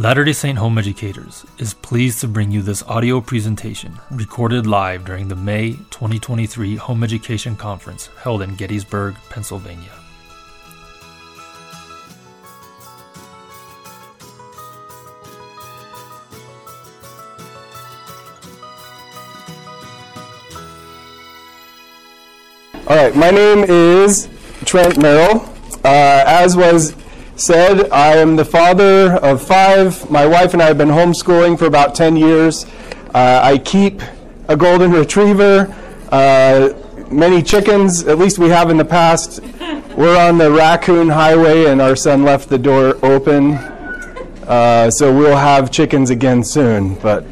[0.00, 5.04] Latter day Saint Home Educators is pleased to bring you this audio presentation recorded live
[5.04, 9.90] during the May 2023 Home Education Conference held in Gettysburg, Pennsylvania.
[22.86, 24.28] All right, my name is
[24.64, 25.44] Trent Merrell.
[25.84, 26.94] Uh, as was
[27.38, 30.10] said, I am the father of five.
[30.10, 32.66] My wife and I have been homeschooling for about 10 years.
[33.14, 34.02] Uh, I keep
[34.48, 35.72] a golden retriever,
[36.10, 36.70] uh,
[37.10, 39.40] many chickens, at least we have in the past.
[39.96, 43.54] We're on the raccoon highway, and our son left the door open.
[44.46, 47.24] Uh, so we'll have chickens again soon, but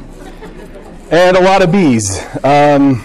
[1.10, 2.20] and a lot of bees.
[2.44, 3.04] Um,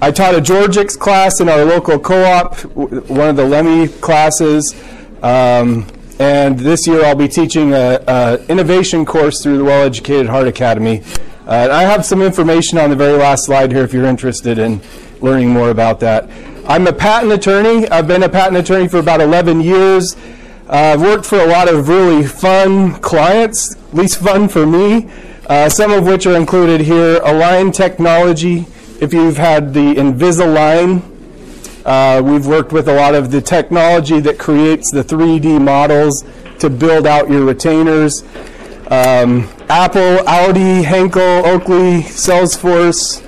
[0.00, 4.74] I taught a Georgics class in our local co-op, one of the Lemmy classes,
[5.22, 5.86] um,
[6.18, 11.02] and this year I'll be teaching an innovation course through the Well Educated Heart Academy.
[11.46, 14.80] Uh, I have some information on the very last slide here if you're interested in
[15.20, 16.30] learning more about that.
[16.66, 17.88] I'm a patent attorney.
[17.88, 20.16] I've been a patent attorney for about 11 years.
[20.68, 25.10] Uh, I've worked for a lot of really fun clients, least fun for me,
[25.46, 27.20] uh, some of which are included here.
[27.22, 28.66] Align Technology,
[29.00, 31.02] if you've had the Invisalign,
[31.84, 36.24] uh, we've worked with a lot of the technology that creates the 3D models
[36.58, 38.22] to build out your retainers.
[38.90, 43.22] Um, Apple, Audi, Henkel, Oakley, Salesforce,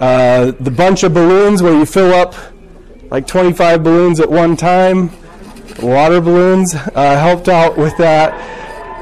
[0.00, 2.34] uh, the bunch of balloons where you fill up
[3.10, 5.10] like 25 balloons at one time,
[5.82, 8.32] water balloons, uh, helped out with that.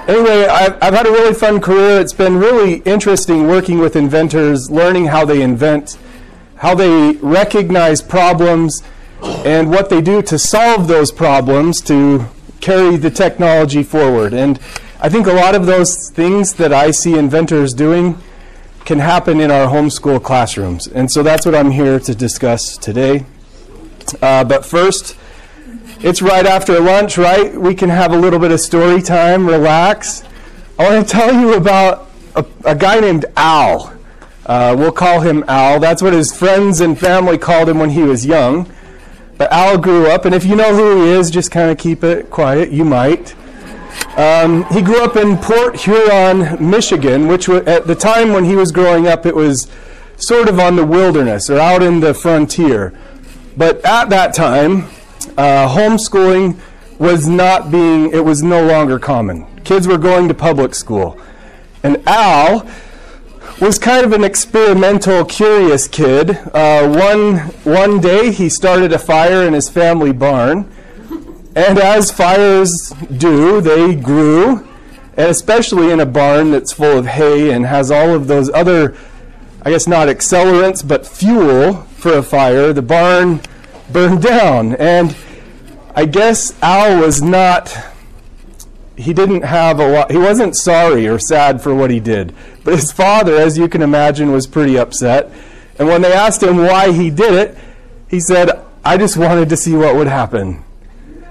[0.08, 2.00] Anyway, I've, I've had a really fun career.
[2.00, 5.98] It's been really interesting working with inventors, learning how they invent,
[6.59, 8.83] how they recognize problems,
[9.23, 12.27] and what they do to solve those problems to
[12.61, 14.33] carry the technology forward.
[14.33, 14.59] And
[15.00, 18.19] I think a lot of those things that I see inventors doing
[18.84, 20.87] can happen in our homeschool classrooms.
[20.87, 23.27] And so that's what I'm here to discuss today.
[24.22, 25.16] Uh, but first,
[26.00, 27.55] it's right after lunch, right?
[27.55, 30.22] We can have a little bit of story time, relax.
[30.78, 33.97] I want to tell you about a, a guy named Al.
[34.48, 35.78] Uh, we'll call him Al.
[35.78, 38.72] That's what his friends and family called him when he was young.
[39.36, 42.03] But Al grew up, and if you know who he is, just kind of keep
[42.03, 42.72] it quiet.
[42.72, 43.37] You might.
[44.16, 48.56] Um, he grew up in Port Huron, Michigan, which w- at the time when he
[48.56, 49.69] was growing up, it was
[50.16, 52.98] sort of on the wilderness or out in the frontier.
[53.56, 54.84] But at that time,
[55.37, 56.58] uh, homeschooling
[56.98, 59.47] was not being, it was no longer common.
[59.62, 61.20] Kids were going to public school.
[61.84, 62.69] And Al
[63.60, 66.30] was kind of an experimental, curious kid.
[66.54, 70.70] Uh, one, one day he started a fire in his family barn.
[71.56, 74.66] And as fires do, they grew.
[75.16, 78.96] And especially in a barn that's full of hay and has all of those other,
[79.62, 83.40] I guess not accelerants, but fuel for a fire, the barn
[83.90, 84.76] burned down.
[84.76, 85.16] And
[85.96, 87.76] I guess Al was not,
[88.98, 92.34] he didn't have a lot, he wasn't sorry or sad for what he did.
[92.64, 95.31] But his father, as you can imagine, was pretty upset.
[95.78, 97.58] And when they asked him why he did it,
[98.08, 100.64] he said, I just wanted to see what would happen.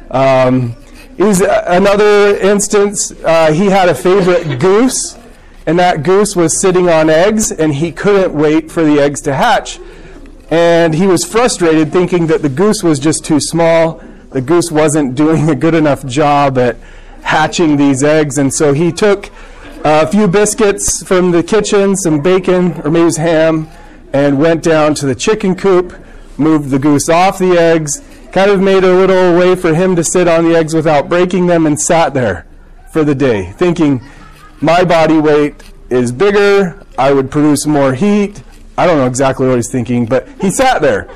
[0.10, 0.76] Um,
[1.18, 5.18] is another instance, uh, he had a favorite goose,
[5.66, 9.34] and that goose was sitting on eggs, and he couldn't wait for the eggs to
[9.34, 9.80] hatch.
[10.50, 14.02] And he was frustrated, thinking that the goose was just too small
[14.32, 16.78] the goose wasn't doing a good enough job at
[17.28, 19.28] hatching these eggs, and so he took
[19.86, 23.68] uh, a few biscuits from the kitchen, some bacon, or maybe it was ham,
[24.14, 25.94] and went down to the chicken coop,
[26.38, 28.02] moved the goose off the eggs,
[28.32, 31.48] kind of made a little way for him to sit on the eggs without breaking
[31.48, 32.48] them, and sat there
[32.94, 34.02] for the day, thinking,
[34.62, 38.42] my body weight is bigger, I would produce more heat.
[38.78, 41.10] I don't know exactly what he's thinking, but he sat there.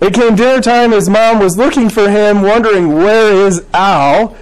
[0.00, 0.92] It came dinner time.
[0.92, 4.36] His mom was looking for him, wondering where is Al.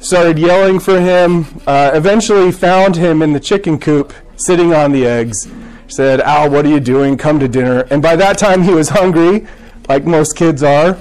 [0.00, 1.46] Started yelling for him.
[1.66, 5.46] Uh, eventually found him in the chicken coop, sitting on the eggs.
[5.88, 7.16] Said, "Al, what are you doing?
[7.16, 9.46] Come to dinner." And by that time, he was hungry,
[9.88, 10.98] like most kids are.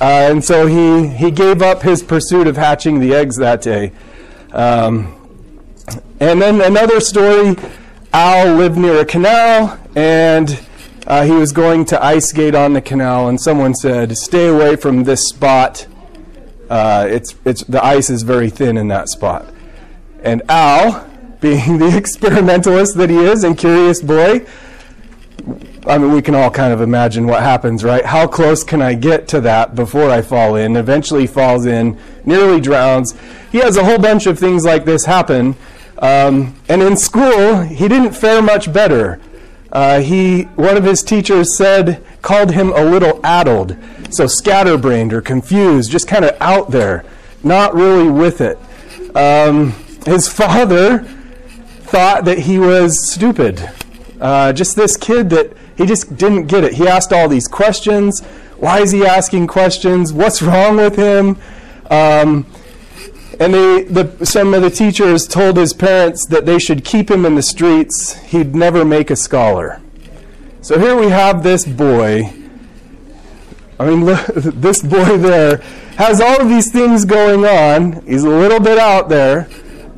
[0.00, 3.92] Uh, and so he, he gave up his pursuit of hatching the eggs that day.
[4.52, 5.14] Um,
[6.18, 7.56] and then another story
[8.12, 10.60] Al lived near a canal, and
[11.06, 14.74] uh, he was going to ice skate on the canal, and someone said, "Stay away
[14.74, 15.86] from this spot.
[16.70, 19.52] Uh, it's it's the ice is very thin in that spot."
[20.22, 21.06] And Al,
[21.40, 24.46] being the experimentalist that he is and curious boy,
[25.86, 28.04] I mean, we can all kind of imagine what happens, right?
[28.04, 30.76] How close can I get to that before I fall in?
[30.76, 33.14] Eventually falls in, nearly drowns.
[33.50, 35.56] He has a whole bunch of things like this happen.
[35.98, 39.20] Um, and in school, he didn't fare much better.
[39.72, 43.76] Uh, he, one of his teachers said, called him a little addled,
[44.10, 47.04] so scatterbrained or confused, just kind of out there,
[47.42, 48.58] not really with it.
[49.16, 49.72] Um,
[50.04, 51.00] his father
[51.90, 53.70] thought that he was stupid.
[54.20, 56.74] Uh, just this kid that he just didn't get it.
[56.74, 58.20] He asked all these questions.
[58.58, 60.12] Why is he asking questions?
[60.12, 61.38] What's wrong with him?
[61.90, 62.46] Um,
[63.40, 67.24] and they, the, some of the teachers told his parents that they should keep him
[67.24, 68.12] in the streets.
[68.24, 69.80] He'd never make a scholar.
[70.60, 72.34] So here we have this boy.
[73.78, 75.56] I mean, look, this boy there
[75.96, 78.04] has all of these things going on.
[78.06, 79.48] He's a little bit out there.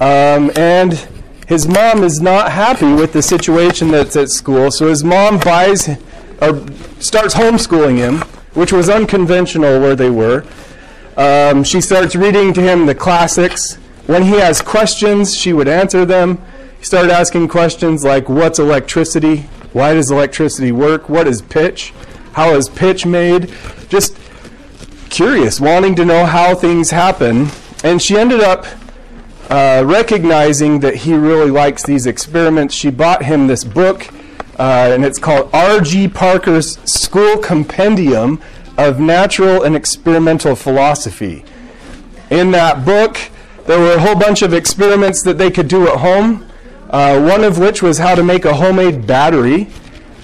[0.00, 0.93] Um, and
[1.49, 4.71] his mom is not happy with the situation that's at school.
[4.71, 5.89] So his mom buys
[6.41, 6.65] or
[7.00, 8.21] starts homeschooling him,
[8.55, 10.44] which was unconventional where they were.
[11.17, 13.75] Um, she starts reading to him the classics.
[14.06, 16.43] When he has questions, she would answer them.
[16.79, 19.49] He started asking questions like, What's electricity?
[19.73, 21.09] Why does electricity work?
[21.09, 21.93] What is pitch?
[22.32, 23.53] How is pitch made?
[23.88, 24.19] Just
[25.11, 27.49] curious, wanting to know how things happen.
[27.85, 28.67] And she ended up
[29.50, 32.75] uh, recognizing that he really likes these experiments.
[32.75, 34.08] She bought him this book,
[34.58, 36.08] uh, and it's called R.G.
[36.08, 38.41] Parker's School Compendium
[38.82, 41.44] of Natural and Experimental Philosophy.
[42.31, 43.19] In that book,
[43.67, 46.49] there were a whole bunch of experiments that they could do at home,
[46.90, 49.69] uh, one of which was how to make a homemade battery.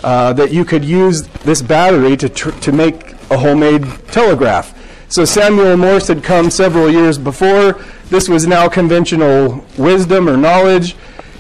[0.05, 4.72] Uh, that you could use this battery to, to make a homemade telegraph.
[5.08, 7.72] So Samuel Morse had come several years before.
[8.08, 10.94] This was now conventional wisdom or knowledge.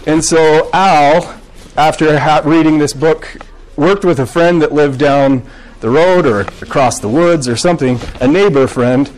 [0.08, 1.38] And so Al,
[1.76, 3.36] after reading this book,
[3.76, 5.48] worked with a friend that lived down
[5.80, 9.10] the road or across the woods or something, a neighbor friend,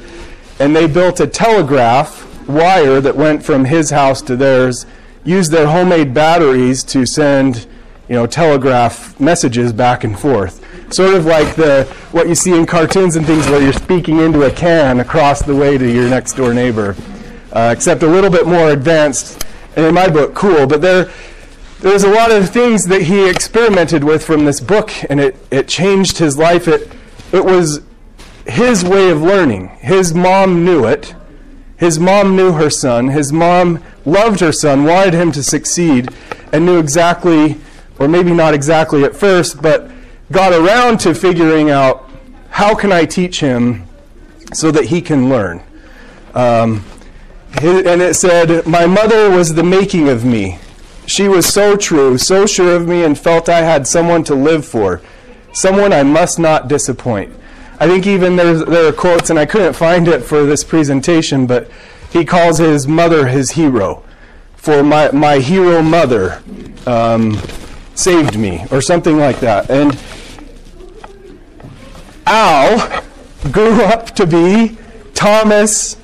[0.59, 4.87] and they built a telegraph wire that went from his house to theirs,
[5.25, 7.67] used their homemade batteries to send,
[8.09, 10.67] you know, telegraph messages back and forth.
[10.93, 14.43] Sort of like the what you see in cartoons and things where you're speaking into
[14.43, 16.97] a can across the way to your next door neighbor.
[17.53, 19.45] Uh, except a little bit more advanced,
[19.77, 21.11] and in my book, cool, but they're
[21.81, 25.67] there's a lot of things that he experimented with from this book, and it, it
[25.67, 26.69] changed his life.
[26.69, 26.91] It,
[27.33, 27.83] it was
[28.47, 29.69] his way of learning.
[29.81, 31.15] His mom knew it.
[31.79, 33.09] His mom knew her son.
[33.09, 36.11] His mom loved her son, wanted him to succeed,
[36.53, 37.57] and knew exactly,
[37.99, 39.91] or maybe not exactly at first, but
[40.31, 42.11] got around to figuring out
[42.51, 43.87] how can I teach him
[44.53, 45.63] so that he can learn.
[46.35, 46.85] Um,
[47.63, 50.59] and it said, My mother was the making of me.
[51.11, 54.65] She was so true, so sure of me, and felt I had someone to live
[54.65, 55.03] for,
[55.53, 57.35] someone I must not disappoint.
[57.81, 61.69] I think even there are quotes, and I couldn't find it for this presentation, but
[62.13, 64.05] he calls his mother his hero.
[64.55, 66.45] For my, my hero mother
[66.87, 67.37] um,
[67.97, 69.69] saved me, or something like that.
[69.69, 69.99] And
[72.25, 73.03] Al
[73.51, 74.79] grew up to be
[75.15, 75.97] Thomas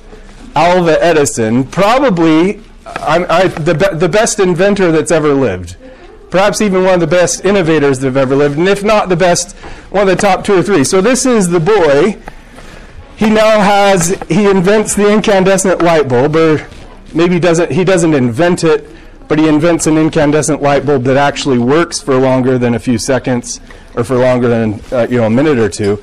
[0.53, 2.61] Alva Edison, probably
[2.95, 5.77] I'm, I, the, be, the best inventor that's ever lived.
[6.29, 9.15] Perhaps even one of the best innovators that have ever lived, and if not the
[9.15, 9.55] best,
[9.91, 10.83] one of the top two or three.
[10.83, 12.17] So this is the boy.
[13.15, 16.67] He now has, he invents the incandescent light bulb, or
[17.13, 18.87] maybe doesn't, he doesn't invent it,
[19.27, 22.97] but he invents an incandescent light bulb that actually works for longer than a few
[22.97, 23.59] seconds,
[23.95, 26.01] or for longer than uh, you know a minute or two.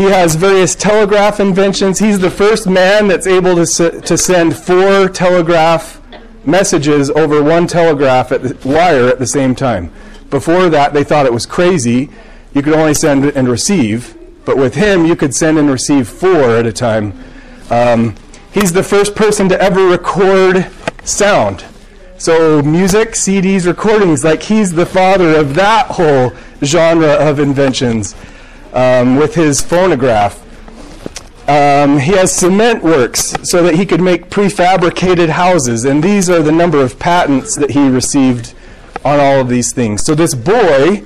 [0.00, 1.98] He has various telegraph inventions.
[1.98, 6.00] He's the first man that's able to, s- to send four telegraph
[6.46, 9.92] messages over one telegraph at the wire at the same time.
[10.30, 12.08] Before that, they thought it was crazy.
[12.54, 14.16] You could only send and receive.
[14.46, 17.12] But with him, you could send and receive four at a time.
[17.68, 18.14] Um,
[18.54, 20.66] he's the first person to ever record
[21.04, 21.62] sound.
[22.16, 26.32] So, music, CDs, recordings, like he's the father of that whole
[26.64, 28.14] genre of inventions
[28.72, 30.46] um, with his phonograph.
[31.48, 36.42] Um, he has cement works so that he could make prefabricated houses, and these are
[36.42, 38.54] the number of patents that he received
[39.04, 40.04] on all of these things.
[40.04, 41.02] So, this boy,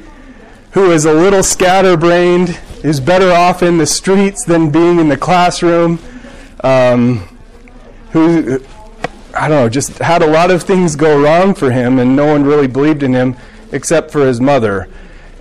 [0.73, 5.16] who is a little scatterbrained, is better off in the streets than being in the
[5.16, 5.99] classroom,
[6.62, 7.26] um,
[8.11, 8.62] who,
[9.35, 12.26] I don't know, just had a lot of things go wrong for him, and no
[12.26, 13.37] one really believed in him
[13.73, 14.88] except for his mother.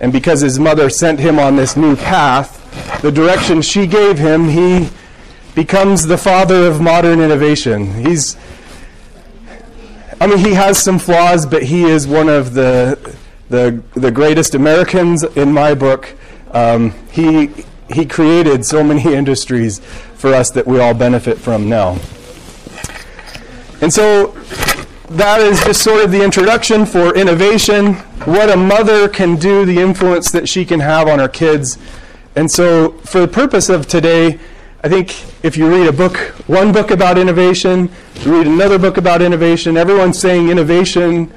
[0.00, 2.60] And because his mother sent him on this new path,
[3.02, 4.88] the direction she gave him, he
[5.54, 8.04] becomes the father of modern innovation.
[8.04, 8.36] He's,
[10.20, 13.16] I mean, he has some flaws, but he is one of the,
[13.48, 16.12] the, the greatest Americans in my book.
[16.50, 17.50] Um, he,
[17.92, 21.98] he created so many industries for us that we all benefit from now.
[23.80, 24.34] And so
[25.10, 27.94] that is just sort of the introduction for innovation,
[28.24, 31.78] what a mother can do, the influence that she can have on her kids.
[32.36, 34.38] And so, for the purpose of today,
[34.82, 38.96] I think if you read a book, one book about innovation, you read another book
[38.96, 41.32] about innovation, everyone's saying innovation,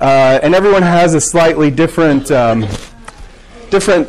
[0.00, 2.66] uh, and everyone has a slightly different, um,
[3.70, 4.08] different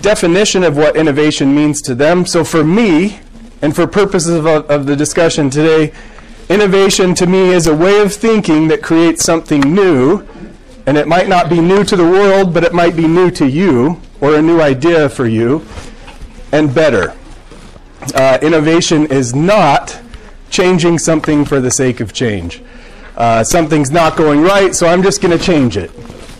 [0.00, 2.24] definition of what innovation means to them.
[2.24, 3.20] So for me,
[3.62, 5.92] and for purposes of, of the discussion today,
[6.48, 10.26] innovation to me is a way of thinking that creates something new,
[10.86, 13.46] and it might not be new to the world, but it might be new to
[13.46, 15.64] you, or a new idea for you,
[16.52, 17.14] and better.
[18.14, 20.00] Uh, innovation is not
[20.50, 22.62] changing something for the sake of change.
[23.16, 25.90] Uh, something's not going right, so I'm just going to change it.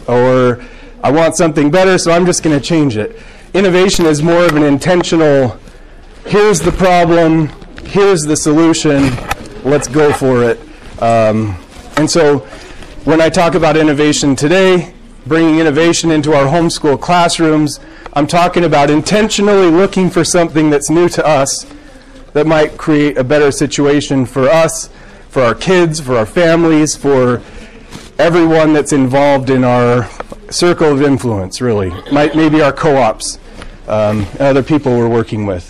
[0.09, 0.65] Or
[1.03, 3.21] I want something better, so I'm just going to change it.
[3.53, 5.59] Innovation is more of an intentional
[6.29, 7.49] here's the problem,
[7.85, 9.11] here's the solution,
[9.69, 10.61] let's go for it.
[11.03, 11.57] Um,
[11.97, 12.41] and so
[13.05, 14.95] when I talk about innovation today,
[15.27, 17.81] bringing innovation into our homeschool classrooms,
[18.15, 21.67] I'm talking about intentionally looking for something that's new to us
[22.33, 24.89] that might create a better situation for us,
[25.29, 27.43] for our kids, for our families, for
[28.19, 30.09] everyone that's involved in our
[30.51, 31.91] circle of influence, really.
[32.11, 33.39] Might, maybe our co ops,
[33.87, 35.69] um, and other people we're working with.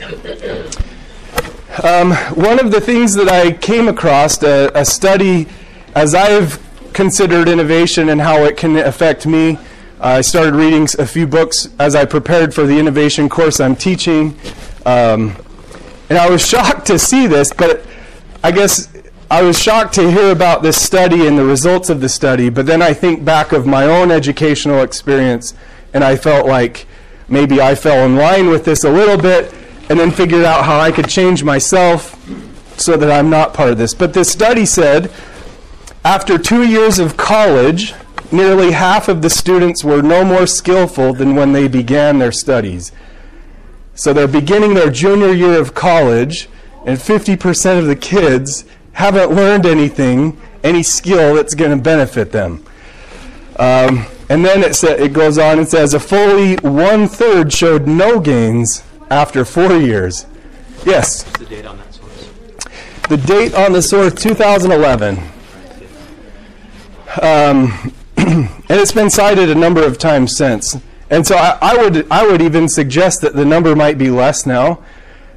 [1.82, 5.46] Um, one of the things that I came across, a, a study,
[5.94, 6.58] as I've
[6.92, 9.58] considered innovation and how it can affect me,
[10.00, 14.36] I started reading a few books as I prepared for the innovation course I'm teaching.
[14.86, 15.36] Um,
[16.08, 17.86] and I was shocked to see this, but
[18.42, 18.92] I guess
[19.30, 22.48] I was shocked to hear about this study and the results of the study.
[22.48, 25.54] But then I think back of my own educational experience,
[25.94, 26.88] and I felt like
[27.28, 29.54] maybe I fell in line with this a little bit,
[29.88, 32.14] and then figured out how I could change myself
[32.78, 33.94] so that I'm not part of this.
[33.94, 35.10] But this study said
[36.04, 37.94] after two years of college,
[38.30, 42.92] nearly half of the students were no more skillful than when they began their studies.
[43.94, 46.48] So they're beginning their junior year of college,
[46.86, 52.64] and 50% of the kids haven't learned anything, any skill that's going to benefit them.
[53.58, 57.88] Um, and then it, sa- it goes on and says a fully one third showed
[57.88, 60.26] no gains after four years.
[60.84, 61.24] Yes?
[61.24, 62.30] What's the date on that source?
[63.08, 65.18] The date on the source 2011.
[67.22, 70.76] Um, and it's been cited a number of times since.
[71.10, 74.44] And so I, I, would I would even suggest that the number might be less
[74.46, 74.82] now.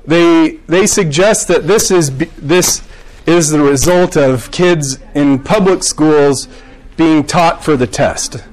[0.05, 2.83] They they suggest that this is this
[3.25, 6.47] is the result of kids in public schools
[6.97, 8.43] being taught for the test,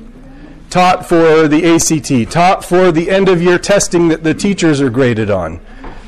[0.70, 4.90] taught for the ACT, taught for the end of year testing that the teachers are
[4.90, 5.60] graded on,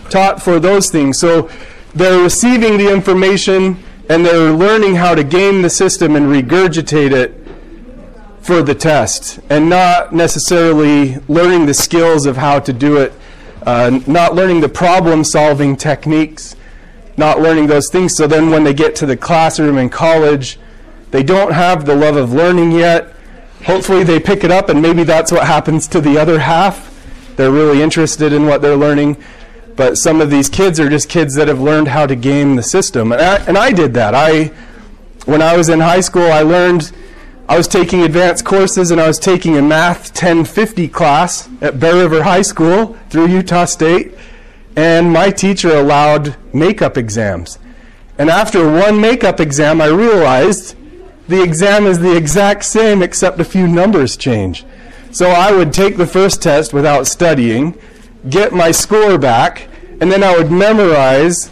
[0.09, 1.19] taught for those things.
[1.19, 1.49] So
[1.95, 7.37] they're receiving the information and they're learning how to game the system and regurgitate it
[8.41, 13.13] for the test and not necessarily learning the skills of how to do it,
[13.67, 16.57] uh, not learning the problem solving techniques,
[17.17, 18.17] not learning those things.
[18.17, 20.59] So then when they get to the classroom in college,
[21.11, 23.15] they don't have the love of learning yet.
[23.65, 26.87] Hopefully they pick it up, and maybe that's what happens to the other half.
[27.37, 29.17] They're really interested in what they're learning.
[29.77, 32.63] But some of these kids are just kids that have learned how to game the
[32.63, 33.13] system.
[33.13, 34.15] And I, and I did that.
[34.15, 34.53] I,
[35.25, 36.93] when I was in high school, I learned
[37.49, 41.97] I was taking advanced courses and I was taking a Math 1050 class at Bear
[41.97, 44.15] River High School through Utah State,
[44.77, 47.59] and my teacher allowed makeup exams.
[48.19, 50.77] And after one makeup exam, I realized
[51.31, 54.65] the exam is the exact same except a few numbers change.
[55.13, 57.79] So I would take the first test without studying,
[58.29, 59.69] get my score back,
[60.01, 61.51] and then I would memorize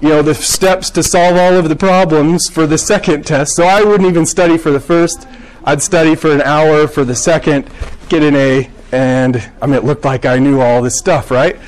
[0.00, 3.56] you know, the steps to solve all of the problems for the second test.
[3.56, 5.28] So I wouldn't even study for the first.
[5.64, 7.68] I'd study for an hour for the second,
[8.08, 11.58] get an A, and I mean, it looked like I knew all this stuff, right?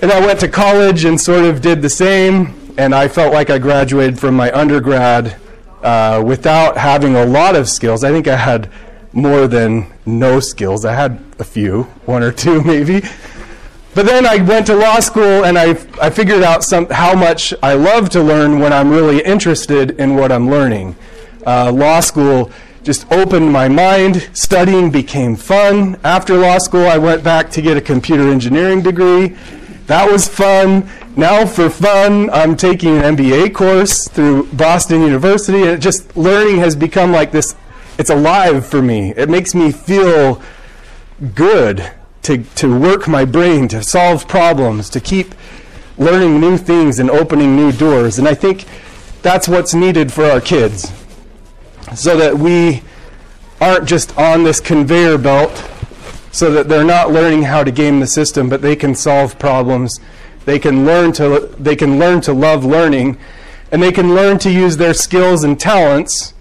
[0.00, 3.50] And I went to college and sort of did the same, and I felt like
[3.50, 5.36] I graduated from my undergrad
[5.82, 8.04] uh, without having a lot of skills.
[8.04, 8.70] I think I had
[9.12, 10.84] more than no skills.
[10.84, 13.02] I had a few, one or two maybe.
[13.94, 15.70] But then I went to law school and I,
[16.00, 20.14] I figured out some, how much I love to learn when I'm really interested in
[20.14, 20.94] what I'm learning.
[21.44, 22.52] Uh, law school
[22.84, 24.30] just opened my mind.
[24.34, 25.98] Studying became fun.
[26.04, 29.36] After law school, I went back to get a computer engineering degree.
[29.88, 30.88] That was fun.
[31.16, 35.62] Now, for fun, I'm taking an MBA course through Boston University.
[35.62, 37.56] And just learning has become like this.
[37.98, 39.14] It's alive for me.
[39.16, 40.42] It makes me feel
[41.34, 41.90] good
[42.22, 45.34] to, to work my brain, to solve problems, to keep
[45.96, 48.18] learning new things and opening new doors.
[48.18, 48.66] And I think
[49.22, 50.92] that's what's needed for our kids.
[51.94, 52.82] so that we
[53.60, 55.50] aren't just on this conveyor belt,
[56.38, 59.98] so that they're not learning how to game the system, but they can solve problems.
[60.44, 63.18] They can learn to, they can learn to love learning,
[63.72, 66.34] and they can learn to use their skills and talents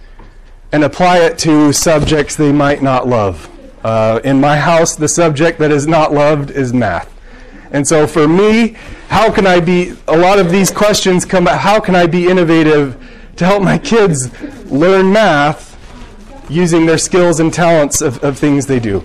[0.72, 3.50] and apply it to subjects they might not love.
[3.84, 7.14] Uh, in my house, the subject that is not loved is math.
[7.72, 8.76] And so for me,
[9.10, 12.28] how can I be, a lot of these questions come about, how can I be
[12.28, 12.96] innovative
[13.38, 14.30] to help my kids
[14.72, 15.76] learn math
[16.50, 19.04] using their skills and talents of, of things they do?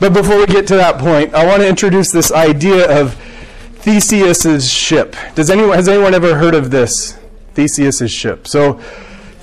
[0.00, 3.14] But before we get to that point, I want to introduce this idea of
[3.74, 5.14] Theseus's ship.
[5.34, 7.18] Does anyone, has anyone ever heard of this?
[7.54, 8.48] Theseus's ship.
[8.48, 8.74] So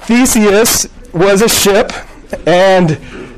[0.02, 1.92] Theseus was a ship,
[2.48, 2.90] and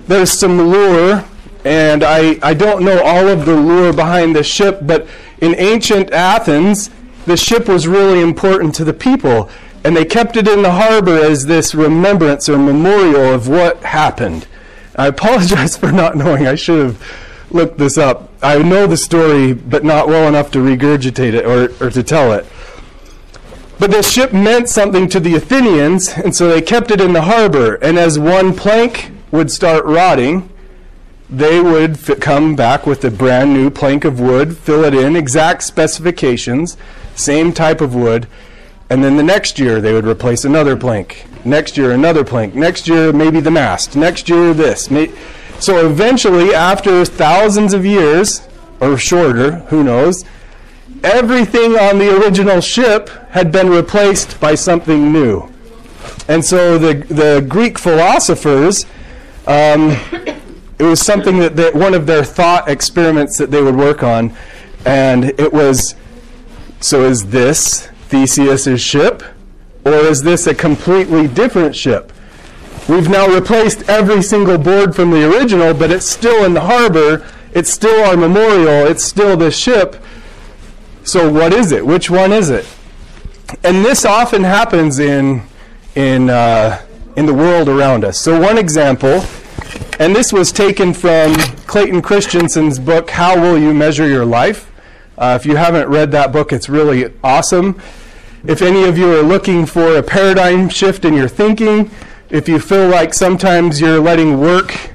[0.07, 1.25] there's some lure,
[1.65, 5.05] and I, I don't know all of the lure behind the ship, but
[5.41, 6.89] in ancient Athens,
[7.25, 9.49] the ship was really important to the people,
[9.83, 14.47] and they kept it in the harbor as this remembrance or memorial of what happened.
[14.99, 16.45] I apologize for not knowing.
[16.45, 17.17] I should have
[17.51, 18.29] looked this up.
[18.43, 22.33] I know the story, but not well enough to regurgitate it or, or to tell
[22.33, 22.45] it.
[23.79, 27.21] But this ship meant something to the Athenians, and so they kept it in the
[27.21, 27.75] harbor.
[27.75, 30.49] And as one plank would start rotting,
[31.29, 35.63] they would come back with a brand new plank of wood, fill it in, exact
[35.63, 36.75] specifications,
[37.15, 38.27] same type of wood,
[38.89, 41.25] and then the next year they would replace another plank.
[41.45, 42.55] Next year, another plank.
[42.55, 43.95] Next year, maybe the mast.
[43.95, 44.85] Next year, this.
[45.59, 48.47] So eventually, after thousands of years,
[48.79, 50.23] or shorter, who knows,
[51.03, 55.49] everything on the original ship had been replaced by something new.
[56.27, 58.85] And so the, the Greek philosophers,
[59.47, 59.97] um,
[60.77, 64.35] it was something that one of their thought experiments that they would work on.
[64.85, 65.95] And it was
[66.81, 69.21] so is this Theseus's ship?
[69.85, 72.11] Or is this a completely different ship?
[72.87, 77.25] We've now replaced every single board from the original, but it's still in the harbor.
[77.53, 78.87] It's still our memorial.
[78.87, 79.95] It's still the ship
[81.09, 81.83] so what is it?
[81.83, 82.67] Which one is it?
[83.63, 85.41] And this often happens in
[85.95, 86.79] in uh,
[87.15, 88.19] in the world around us.
[88.19, 89.23] So one example,
[89.99, 91.33] and this was taken from
[91.65, 94.71] Clayton Christensen's book, "How Will You Measure Your Life."
[95.17, 97.81] Uh, if you haven't read that book, it's really awesome.
[98.45, 101.91] If any of you are looking for a paradigm shift in your thinking,
[102.29, 104.91] if you feel like sometimes you're letting work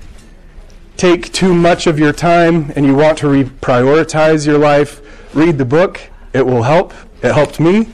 [0.96, 5.00] take too much of your time and you want to reprioritize your life,
[5.34, 6.00] read the book.
[6.32, 6.94] It will help.
[7.22, 7.88] It helped me.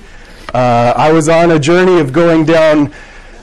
[0.52, 2.92] Uh, I was on a journey of going down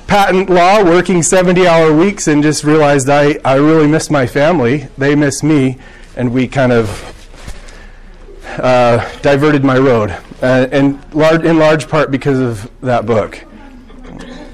[0.08, 4.88] patent law, working 70 hour weeks, and just realized I, I really miss my family.
[4.98, 5.78] They miss me,
[6.16, 7.14] and we kind of
[8.58, 13.44] uh, diverted my road, uh, and lar- in large part because of that book.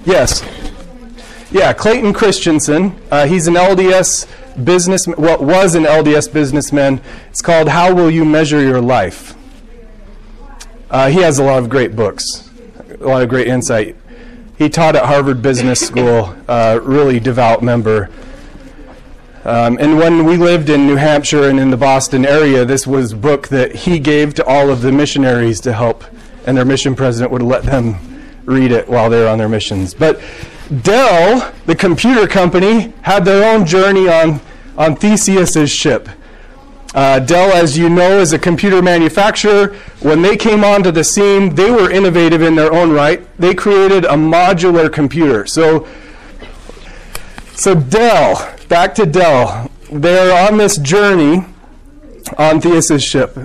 [0.05, 0.43] Yes.
[1.51, 2.99] Yeah, Clayton Christensen.
[3.11, 4.27] Uh, he's an LDS
[4.63, 7.01] businessman, what well, was an LDS businessman.
[7.29, 9.35] It's called How Will You Measure Your Life?
[10.89, 12.49] Uh, he has a lot of great books,
[12.99, 13.95] a lot of great insight.
[14.57, 18.09] He taught at Harvard Business School, uh, really devout member.
[19.45, 23.13] Um, and when we lived in New Hampshire and in the Boston area, this was
[23.13, 26.05] book that he gave to all of the missionaries to help,
[26.47, 27.97] and their mission president would let them
[28.45, 29.93] read it while they were on their missions.
[29.93, 30.21] But
[30.81, 34.39] Dell, the computer company, had their own journey on,
[34.77, 36.07] on Theseus's ship.
[36.95, 39.75] Uh, Dell, as you know, is a computer manufacturer.
[39.99, 43.27] When they came onto the scene, they were innovative in their own right.
[43.37, 45.45] They created a modular computer.
[45.47, 45.87] So,
[47.55, 51.45] so Dell, back to Dell, they're on this journey
[52.37, 53.37] on Theseus's ship,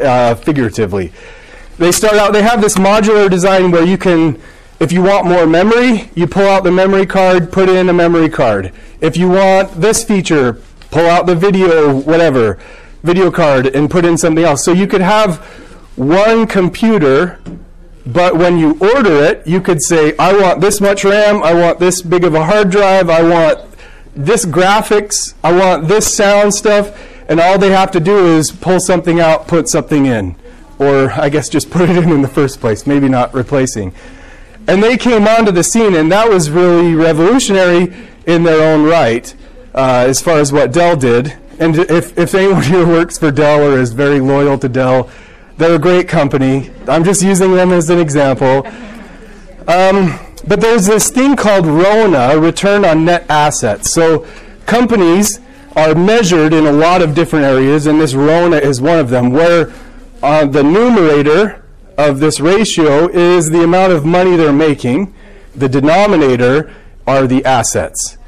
[0.00, 1.12] uh, figuratively.
[1.78, 4.40] They start out, they have this modular design where you can
[4.80, 8.28] if you want more memory, you pull out the memory card, put in a memory
[8.28, 8.72] card.
[9.00, 12.58] If you want this feature, pull out the video, whatever,
[13.02, 14.64] video card, and put in something else.
[14.64, 15.36] So you could have
[15.96, 17.40] one computer,
[18.04, 21.78] but when you order it, you could say, I want this much RAM, I want
[21.78, 23.73] this big of a hard drive, I want
[24.14, 26.96] this graphics, I want this sound stuff,
[27.28, 30.36] and all they have to do is pull something out, put something in.
[30.78, 33.94] Or I guess just put it in in the first place, maybe not replacing.
[34.66, 37.94] And they came onto the scene, and that was really revolutionary
[38.26, 39.34] in their own right,
[39.74, 41.36] uh, as far as what Dell did.
[41.58, 45.10] And if, if anyone here works for Dell or is very loyal to Dell,
[45.56, 46.70] they're a great company.
[46.88, 48.66] I'm just using them as an example.
[49.68, 53.92] Um, but there's this thing called RONA, return on net assets.
[53.92, 54.26] So
[54.66, 55.40] companies
[55.76, 59.30] are measured in a lot of different areas, and this RONA is one of them,
[59.30, 59.72] where
[60.22, 61.62] uh, the numerator
[61.98, 65.14] of this ratio is the amount of money they're making.
[65.54, 66.72] The denominator
[67.06, 68.18] are the assets.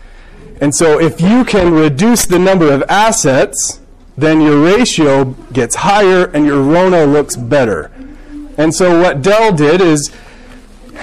[0.60, 3.80] And so if you can reduce the number of assets,
[4.16, 7.90] then your ratio gets higher and your RONA looks better.
[8.56, 10.10] And so what Dell did is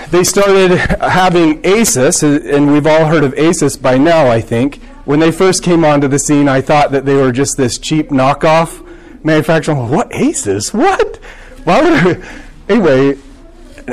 [0.10, 4.82] they started having ASUS, and we've all heard of ASUS by now, I think.
[5.06, 8.10] When they first came onto the scene, I thought that they were just this cheap
[8.10, 8.86] knockoff
[9.24, 9.76] manufacturer.
[9.76, 10.74] What ASUS?
[10.74, 11.18] What?
[11.64, 12.40] Why would I?
[12.70, 13.18] Anyway,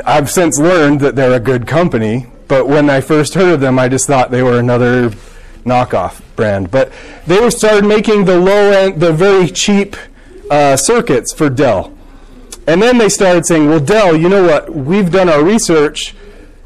[0.05, 3.77] I've since learned that they're a good company, but when I first heard of them,
[3.77, 5.09] I just thought they were another
[5.65, 6.71] knockoff brand.
[6.71, 6.91] But
[7.27, 9.97] they started making the low end, the very cheap
[10.49, 11.93] uh, circuits for Dell.
[12.67, 14.73] And then they started saying, well, Dell, you know what?
[14.73, 16.15] We've done our research.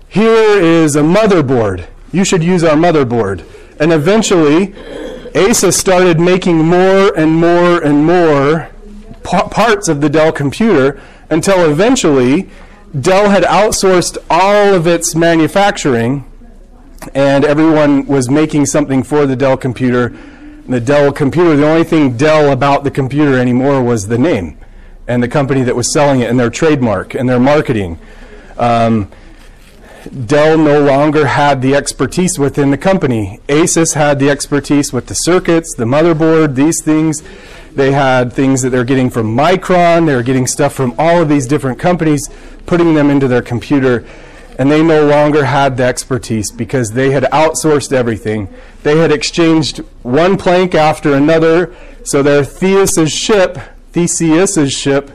[0.10, 1.88] Here is a motherboard.
[2.12, 3.46] You should use our motherboard.
[3.80, 4.68] And eventually,
[5.34, 8.70] ASUS started making more and more and more
[9.24, 12.50] pa- parts of the Dell computer until eventually
[12.98, 16.24] Dell had outsourced all of its manufacturing
[17.14, 20.16] and everyone was making something for the Dell computer.
[20.68, 24.58] The Dell computer, the only thing Dell about the computer anymore was the name
[25.08, 28.00] and the company that was selling it and their trademark and their marketing.
[28.58, 29.12] Um,
[30.26, 33.39] Dell no longer had the expertise within the company.
[33.48, 37.24] Asus had the expertise with the circuits, the motherboard, these things.
[37.74, 40.06] They had things that they're getting from Micron.
[40.06, 42.30] They were getting stuff from all of these different companies,
[42.65, 44.06] putting them into their computer
[44.58, 48.48] and they no longer had the expertise because they had outsourced everything.
[48.84, 53.58] They had exchanged one plank after another, so their Theseus ship,
[53.96, 55.10] Theseus's ship,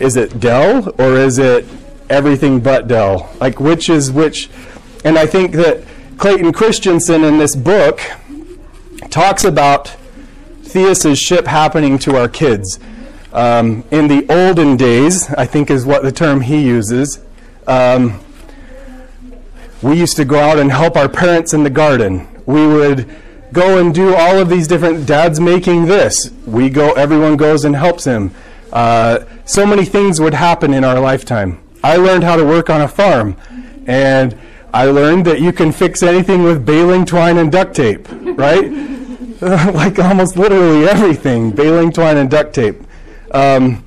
[0.00, 1.64] is it Dell or is it
[2.10, 3.32] everything but Dell?
[3.38, 4.50] Like which is which?
[5.04, 5.84] And I think that
[6.18, 8.00] Clayton Christensen in this book
[9.08, 9.94] talks about
[10.64, 12.80] Theseus's ship happening to our kids.
[13.32, 17.20] Um, in the olden days, I think is what the term he uses,
[17.68, 18.18] um,
[19.80, 22.26] we used to go out and help our parents in the garden.
[22.46, 23.08] We would
[23.54, 25.06] go and do all of these different.
[25.06, 26.30] Dad's making this.
[26.44, 26.92] We go.
[26.92, 28.34] Everyone goes and helps him.
[28.72, 31.62] Uh, so many things would happen in our lifetime.
[31.82, 33.36] I learned how to work on a farm,
[33.86, 34.36] and
[34.72, 38.70] I learned that you can fix anything with baling twine and duct tape, right?
[39.40, 42.82] like almost literally everything, baling twine and duct tape.
[43.30, 43.84] Um,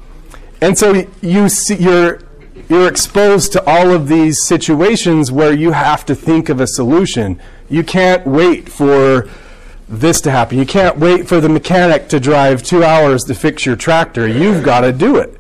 [0.62, 2.22] and so you see, you're
[2.70, 7.42] you're exposed to all of these situations where you have to think of a solution.
[7.70, 9.30] You can't wait for
[9.90, 10.58] this to happen.
[10.58, 14.28] You can't wait for the mechanic to drive two hours to fix your tractor.
[14.28, 15.40] You've got to do it.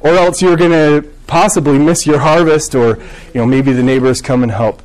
[0.00, 4.20] Or else you're going to possibly miss your harvest, or you know maybe the neighbors
[4.20, 4.82] come and help.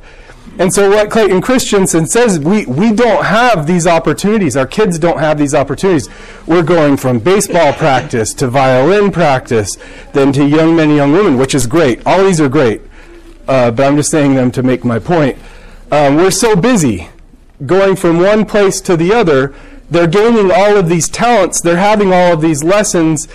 [0.58, 4.56] And so, what Clayton Christensen says, we, we don't have these opportunities.
[4.56, 6.08] Our kids don't have these opportunities.
[6.46, 9.76] We're going from baseball practice to violin practice,
[10.12, 12.04] then to young men, and young women, which is great.
[12.04, 12.82] All these are great.
[13.46, 15.38] Uh, but I'm just saying them to make my point.
[15.92, 17.08] Um, we're so busy
[17.66, 19.54] going from one place to the other.
[19.90, 23.26] They're gaining all of these talents, they're having all of these lessons,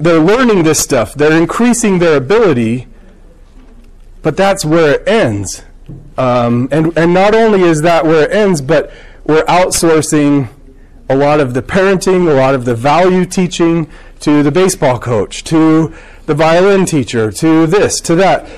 [0.00, 2.86] they're learning this stuff, they're increasing their ability,
[4.22, 5.62] but that's where it ends
[6.16, 8.92] um, and, and not only is that where it ends, but
[9.24, 10.48] we're outsourcing
[11.08, 15.44] a lot of the parenting, a lot of the value teaching to the baseball coach,
[15.44, 15.94] to
[16.26, 18.48] the violin teacher, to this, to that.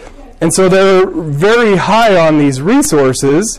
[0.40, 3.58] And so they're very high on these resources,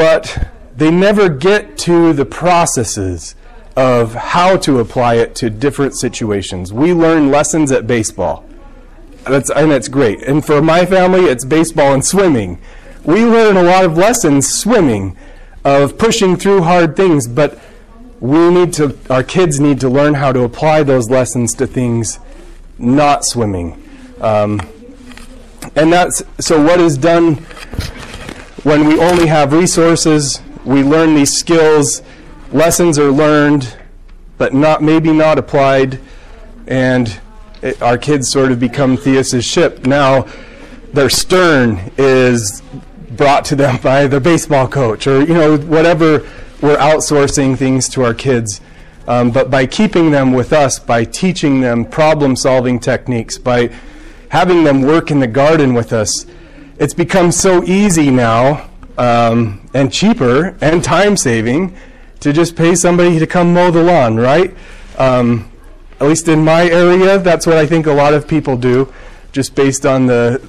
[0.00, 3.34] but they never get to the processes
[3.76, 6.72] of how to apply it to different situations.
[6.72, 8.42] We learn lessons at baseball.
[9.24, 10.22] That's, and that's great.
[10.22, 12.62] And for my family, it's baseball and swimming.
[13.04, 15.18] We learn a lot of lessons swimming,
[15.66, 17.60] of pushing through hard things, but
[18.20, 22.18] we need to, our kids need to learn how to apply those lessons to things
[22.78, 23.86] not swimming.
[24.22, 24.62] Um,
[25.76, 27.44] and that's, so what is done
[28.62, 32.02] when we only have resources, we learn these skills,
[32.52, 33.74] lessons are learned,
[34.36, 35.98] but not, maybe not applied,
[36.66, 37.20] and
[37.62, 39.86] it, our kids sort of become Theseus's ship.
[39.86, 40.26] Now,
[40.92, 42.62] their stern is
[43.12, 46.26] brought to them by their baseball coach, or you know whatever.
[46.60, 48.60] We're outsourcing things to our kids,
[49.08, 53.70] um, but by keeping them with us, by teaching them problem-solving techniques, by
[54.28, 56.26] having them work in the garden with us,
[56.80, 61.76] it's become so easy now um, and cheaper and time-saving
[62.20, 64.56] to just pay somebody to come mow the lawn, right?
[64.98, 65.52] Um,
[66.00, 68.92] at least in my area, that's what I think a lot of people do,
[69.30, 70.42] just based on the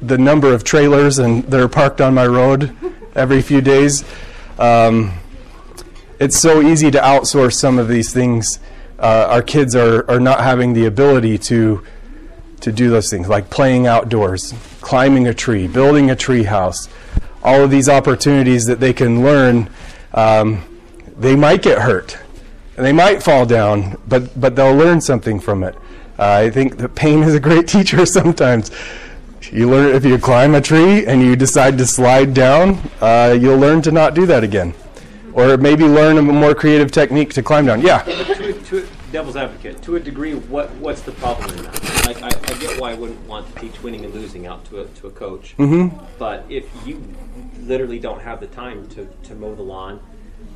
[0.00, 2.74] the number of trailers and that are parked on my road
[3.14, 4.04] every few days.
[4.58, 5.12] Um,
[6.18, 8.58] it's so easy to outsource some of these things.
[8.98, 11.84] Uh, our kids are, are not having the ability to
[12.62, 16.88] to do those things, like playing outdoors, climbing a tree, building a tree house.
[17.42, 19.68] All of these opportunities that they can learn,
[20.14, 20.64] um,
[21.18, 22.18] they might get hurt
[22.76, 25.74] and they might fall down, but, but they'll learn something from it.
[26.18, 28.70] Uh, I think that pain is a great teacher sometimes.
[29.50, 33.58] You learn if you climb a tree and you decide to slide down, uh, you'll
[33.58, 34.72] learn to not do that again,
[35.34, 37.82] or maybe learn a more creative technique to climb down.
[37.82, 38.02] Yeah.
[38.02, 42.06] to, to devil's advocate, to a degree, what what's the problem in that?
[42.06, 42.30] Like, I,
[42.78, 45.54] why I wouldn't want to teach winning and losing out to a, to a coach,
[45.58, 45.96] Mm-hmm.
[46.18, 47.02] but if you
[47.60, 50.00] literally don't have the time to, to mow the lawn,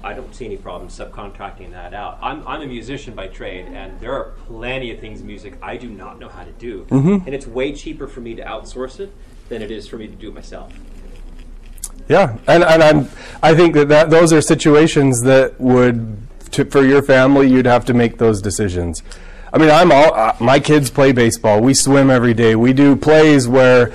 [0.04, 2.18] I don't see any problem subcontracting that out.
[2.22, 5.76] I'm, I'm a musician by trade, and there are plenty of things in music I
[5.76, 7.26] do not know how to do, Mm-hmm.
[7.26, 9.12] and it's way cheaper for me to outsource it
[9.48, 10.72] than it is for me to do it myself.
[12.08, 13.08] Yeah, and, and I'm,
[13.42, 16.18] I think that, that those are situations that would,
[16.52, 19.02] to, for your family, you'd have to make those decisions.
[19.56, 21.62] I mean, I'm all, uh, my kids play baseball.
[21.62, 22.56] We swim every day.
[22.56, 23.90] We do plays where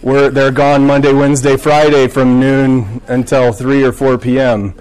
[0.00, 4.74] we're, they're gone Monday, Wednesday, Friday from noon until 3 or 4 p.m.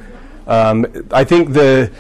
[0.48, 1.92] Um, I think the,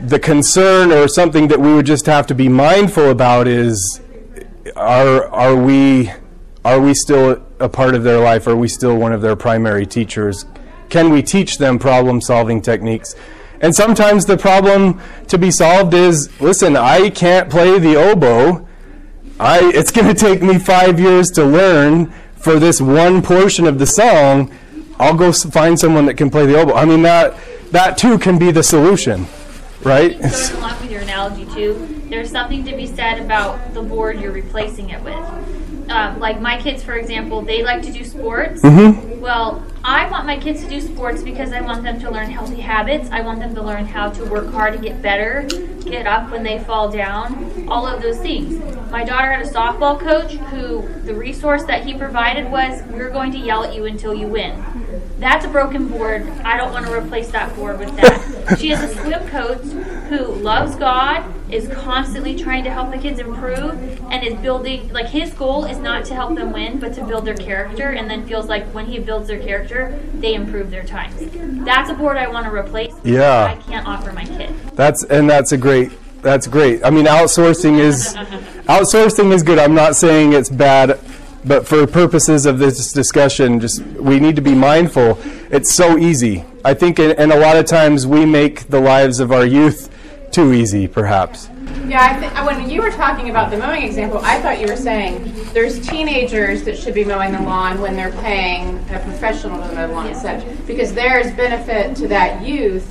[0.00, 4.00] the concern or something that we would just have to be mindful about is
[4.76, 6.12] are are we
[6.64, 8.46] are we still a part of their life?
[8.46, 10.44] Are we still one of their primary teachers?
[10.88, 13.16] Can we teach them problem solving techniques?
[13.60, 18.66] And sometimes the problem to be solved is listen, I can't play the oboe.
[19.40, 23.78] I it's going to take me 5 years to learn for this one portion of
[23.78, 24.52] the song.
[24.98, 26.74] I'll go find someone that can play the oboe.
[26.74, 27.36] I mean that
[27.70, 29.26] that too can be the solution,
[29.82, 30.18] right?
[30.18, 34.32] Going along with your analogy too, there's something to be said about the board you're
[34.32, 35.57] replacing it with.
[35.90, 38.62] Um, like my kids, for example, they like to do sports.
[39.20, 42.60] Well, I want my kids to do sports because I want them to learn healthy
[42.60, 43.10] habits.
[43.10, 45.48] I want them to learn how to work hard and get better,
[45.84, 48.58] get up when they fall down, all of those things.
[48.90, 53.32] My daughter had a softball coach who the resource that he provided was we're going
[53.32, 54.52] to yell at you until you win.
[55.18, 56.28] That's a broken board.
[56.44, 58.58] I don't want to replace that board with that.
[58.58, 59.62] she has a swim coach
[60.08, 63.72] who loves God, is constantly trying to help the kids improve,
[64.10, 67.24] and is building, like, his goal is not to help them win, but to build
[67.24, 71.16] their character, and then feels like when he builds their character, they improve their times.
[71.64, 72.94] That's a board I want to replace.
[73.02, 73.44] Yeah.
[73.44, 74.54] I can't offer my kid.
[74.74, 75.90] That's and that's a great
[76.22, 76.84] that's great.
[76.84, 78.14] I mean outsourcing is
[78.66, 79.58] outsourcing is good.
[79.58, 81.00] I'm not saying it's bad,
[81.44, 85.18] but for purposes of this discussion, just we need to be mindful.
[85.50, 86.44] It's so easy.
[86.64, 89.90] I think and, and a lot of times we make the lives of our youth
[90.30, 91.48] too easy perhaps.
[91.86, 94.76] Yeah, I th- when you were talking about the mowing example, I thought you were
[94.76, 99.74] saying there's teenagers that should be mowing the lawn when they're paying a professional to
[99.74, 102.86] mow the lawn instead, because there's benefit to that youth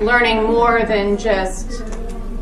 [0.00, 1.82] learning more than just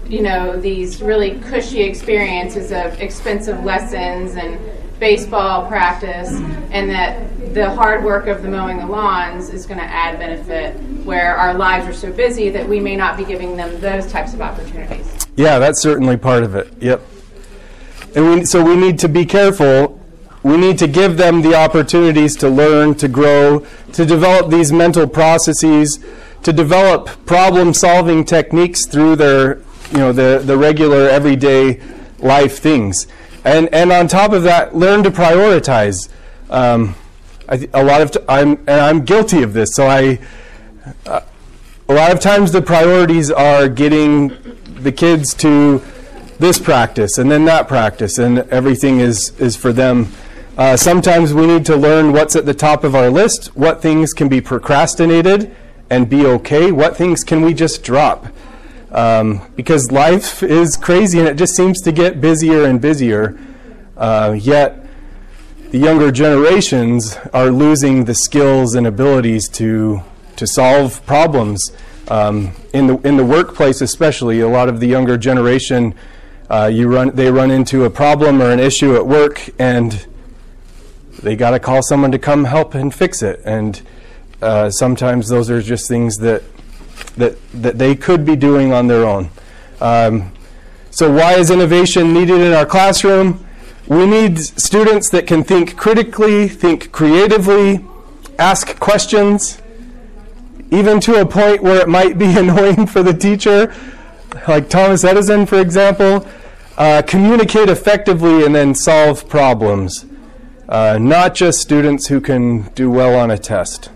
[0.09, 4.61] you know these really cushy experiences of expensive lessons and
[4.99, 6.31] baseball practice,
[6.71, 10.75] and that the hard work of the mowing the lawns is going to add benefit
[11.05, 14.35] where our lives are so busy that we may not be giving them those types
[14.35, 15.27] of opportunities.
[15.37, 16.73] Yeah, that's certainly part of it.
[16.81, 17.03] Yep.
[18.15, 20.01] And we, so we need to be careful.
[20.43, 25.07] We need to give them the opportunities to learn, to grow, to develop these mental
[25.07, 25.99] processes,
[26.43, 29.59] to develop problem-solving techniques through their,
[29.91, 31.81] you know, the, the regular everyday
[32.21, 33.07] life things.
[33.47, 36.09] And, and on top of that, learn to prioritize.
[36.51, 36.95] Um,
[37.49, 39.71] I a lot of t- I'm and I'm guilty of this.
[39.75, 40.19] So I
[41.07, 41.23] a
[41.89, 44.37] lot of times the priorities are getting
[44.83, 45.81] the kids to
[46.39, 50.13] this practice and then that practice, and everything is, is for them.
[50.59, 54.13] Uh, sometimes we need to learn what's at the top of our list, what things
[54.13, 55.55] can be procrastinated
[55.91, 58.27] and be okay, what things can we just drop.
[58.97, 63.39] Um, because life is crazy and it just seems to get busier and busier.
[63.95, 64.87] Uh, yet,
[65.71, 70.01] the younger generations are losing the skills and abilities to
[70.37, 71.73] to solve problems
[72.09, 74.41] um, in the in the workplace, especially.
[74.41, 75.95] A lot of the younger generation,
[76.49, 80.07] uh, you run they run into a problem or an issue at work, and
[81.23, 83.43] they got to call someone to come help and fix it.
[83.45, 83.83] And
[84.41, 86.43] uh, sometimes those are just things that
[87.17, 89.31] that that they could be doing on their own.
[89.81, 90.33] Um,
[90.91, 93.45] so, why is innovation needed in our classroom?
[93.87, 97.85] We need students that can think critically, think creatively,
[98.39, 99.61] ask questions,
[100.71, 103.75] even to a point where it might be annoying for the teacher,
[104.49, 106.27] like Thomas Edison, for example.
[106.77, 110.05] Uh, communicate effectively and then solve problems,
[110.69, 113.89] uh, not just students who can do well on a test.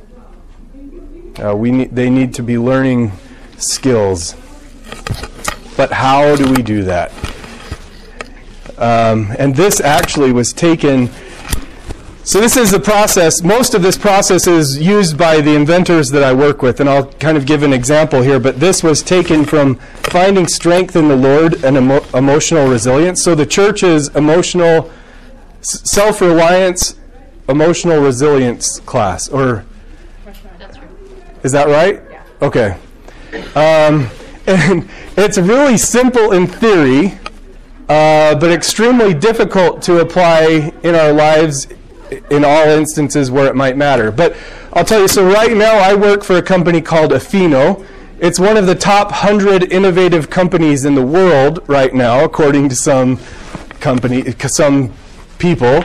[1.39, 3.13] Uh, we need, they need to be learning
[3.57, 4.35] skills.
[5.77, 7.13] But how do we do that?
[8.77, 11.09] Um, and this actually was taken.
[12.25, 13.43] So this is the process.
[13.43, 17.13] Most of this process is used by the inventors that I work with, and I'll
[17.15, 18.39] kind of give an example here.
[18.41, 19.77] But this was taken from
[20.11, 23.23] finding strength in the Lord and emo- emotional resilience.
[23.23, 24.91] So the church's emotional
[25.63, 26.97] self-reliance,
[27.49, 29.65] emotional resilience class, or.
[31.43, 32.03] Is that right?
[32.11, 32.25] Yeah.
[32.43, 32.77] Okay.
[33.55, 34.11] Um,
[34.47, 37.19] and it's really simple in theory,
[37.89, 41.69] uh, but extremely difficult to apply in our lives
[42.31, 44.11] in all instances where it might matter.
[44.11, 44.37] But
[44.73, 47.87] I'll tell you, so right now I work for a company called Afino.
[48.19, 52.75] It's one of the top 100 innovative companies in the world right now, according to
[52.75, 53.19] some
[53.81, 54.93] company, some
[55.39, 55.85] people.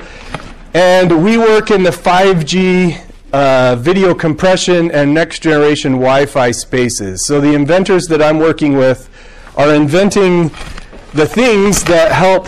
[0.74, 3.05] And we work in the 5G
[3.36, 7.26] uh, video compression and next generation Wi Fi spaces.
[7.26, 9.10] So the inventors that I'm working with
[9.58, 10.52] are inventing
[11.14, 12.48] the things that help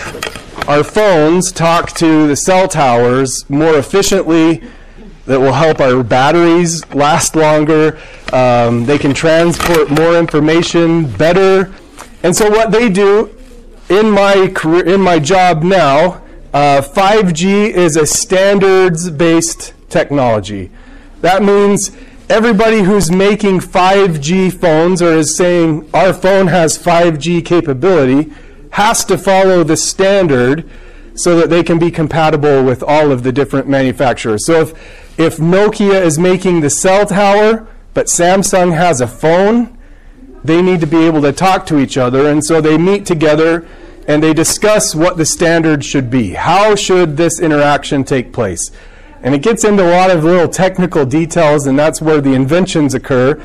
[0.69, 4.63] our phones talk to the cell towers more efficiently,
[5.25, 7.99] that will help our batteries last longer.
[8.31, 11.73] Um, they can transport more information better.
[12.23, 13.35] And so what they do
[13.89, 16.21] in my career, in my job now,
[16.53, 20.71] uh, 5G is a standards-based technology.
[21.21, 21.91] That means
[22.29, 28.31] everybody who's making 5G phones or is saying our phone has 5G capability
[28.71, 30.69] has to follow the standard
[31.15, 34.45] so that they can be compatible with all of the different manufacturers.
[34.45, 39.75] So if, if Nokia is making the cell tower, but Samsung has a phone,
[40.43, 42.29] they need to be able to talk to each other.
[42.29, 43.67] And so they meet together
[44.07, 46.33] and they discuss what the standard should be.
[46.33, 48.69] How should this interaction take place?
[49.21, 52.93] And it gets into a lot of little technical details, and that's where the inventions
[52.93, 53.41] occur.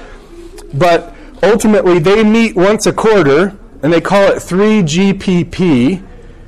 [0.74, 6.02] But ultimately, they meet once a quarter, and they call it 3GPP,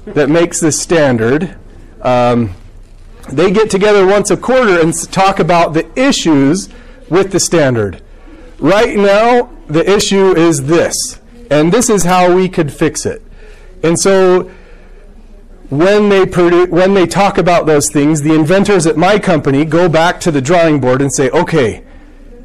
[0.06, 1.56] that makes the standard.
[2.02, 2.54] Um,
[3.30, 6.68] they get together once a quarter and talk about the issues
[7.08, 8.02] with the standard.
[8.58, 13.22] Right now, the issue is this, and this is how we could fix it.
[13.82, 14.50] And so,
[15.70, 19.88] when they produ- when they talk about those things, the inventors at my company go
[19.88, 21.82] back to the drawing board and say, "Okay,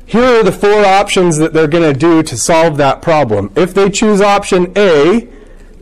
[0.10, 3.52] here are the four options that they're going to do to solve that problem.
[3.56, 5.28] If they choose option A,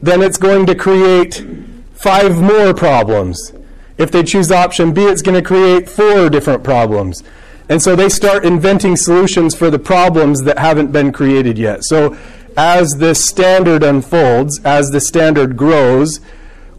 [0.01, 1.45] then it's going to create
[1.93, 3.53] five more problems.
[3.97, 7.23] If they choose option B, it's going to create four different problems.
[7.69, 11.85] And so they start inventing solutions for the problems that haven't been created yet.
[11.85, 12.17] So
[12.57, 16.19] as this standard unfolds, as the standard grows,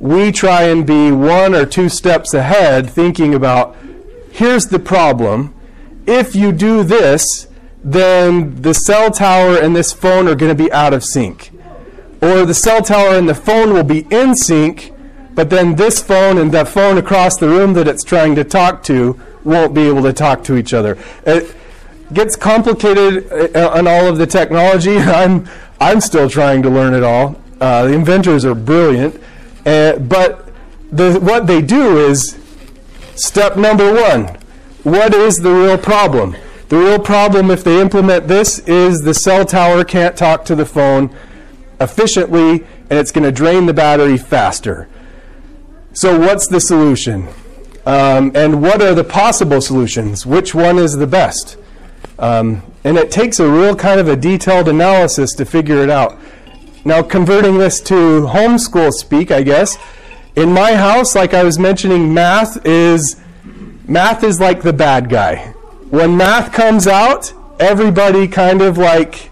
[0.01, 3.77] we try and be one or two steps ahead thinking about
[4.31, 5.55] here's the problem.
[6.07, 7.49] If you do this,
[7.83, 11.51] then the cell tower and this phone are going to be out of sync.
[12.21, 14.93] Or the cell tower and the phone will be in sync,
[15.35, 18.83] but then this phone and the phone across the room that it's trying to talk
[18.85, 20.99] to won't be able to talk to each other.
[21.25, 21.55] It
[22.13, 24.97] gets complicated uh, on all of the technology.
[24.99, 25.49] I'm,
[25.81, 27.41] I'm still trying to learn it all.
[27.61, 29.21] Uh, the inventors are brilliant.
[29.67, 30.53] Uh, but
[30.91, 32.39] the, what they do is
[33.15, 34.39] step number one
[34.85, 36.37] what is the real problem?
[36.69, 40.65] The real problem, if they implement this, is the cell tower can't talk to the
[40.65, 41.15] phone
[41.81, 44.89] efficiently and it's going to drain the battery faster.
[45.93, 47.29] So, what's the solution?
[47.85, 50.25] Um, and what are the possible solutions?
[50.25, 51.57] Which one is the best?
[52.19, 56.19] Um, and it takes a real kind of a detailed analysis to figure it out.
[56.85, 59.77] Now, converting this to homeschool speak, I guess,
[60.37, 63.17] in my house, like I was mentioning, math is
[63.87, 65.55] math is like the bad guy.
[65.91, 69.31] When math comes out, everybody kind of like,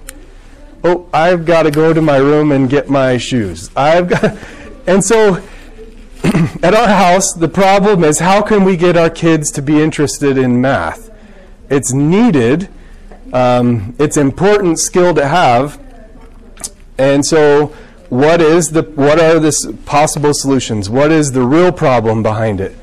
[0.83, 3.71] oh, I've got to go to my room and get my shoes.
[3.77, 4.37] I've got,
[4.87, 5.43] and so
[6.63, 10.37] at our house, the problem is how can we get our kids to be interested
[10.37, 11.11] in math?
[11.71, 12.68] It's needed.
[13.33, 15.81] Um, it's important skill to have.
[16.99, 17.74] And so,
[18.09, 20.88] what is the what are the possible solutions?
[20.88, 22.76] What is the real problem behind it?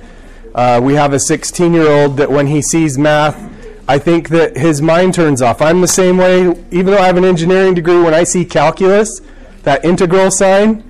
[0.53, 3.49] Uh, we have a 16 year old that when he sees math,
[3.87, 5.61] I think that his mind turns off.
[5.61, 9.21] I'm the same way, even though I have an engineering degree, when I see calculus,
[9.63, 10.83] that integral sign,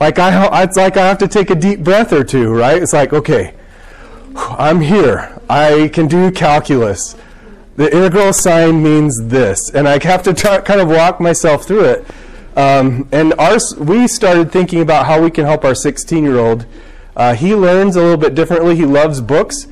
[0.00, 2.80] like I, it's like I have to take a deep breath or two, right?
[2.80, 3.54] It's like, okay,
[4.36, 5.40] I'm here.
[5.48, 7.16] I can do calculus.
[7.76, 12.06] The integral sign means this, and I have to kind of walk myself through it.
[12.56, 16.66] Um, and our, we started thinking about how we can help our 16 year old.
[17.14, 18.74] Uh, he learns a little bit differently.
[18.76, 19.66] He loves books,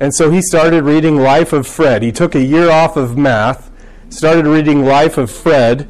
[0.00, 2.02] and so he started reading Life of Fred.
[2.02, 3.70] He took a year off of math,
[4.08, 5.88] started reading Life of Fred,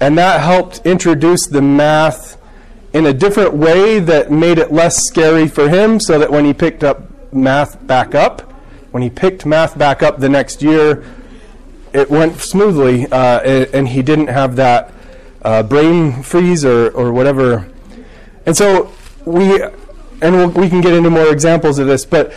[0.00, 2.38] and that helped introduce the math
[2.92, 6.52] in a different way that made it less scary for him so that when he
[6.52, 8.42] picked up math back up,
[8.90, 11.04] when he picked math back up the next year,
[11.94, 14.91] it went smoothly uh, and, and, he didn't have that
[15.42, 17.68] uh, brain freeze or, or whatever.
[18.46, 18.92] And so
[19.24, 22.32] we, and we'll, we can get into more examples of this, but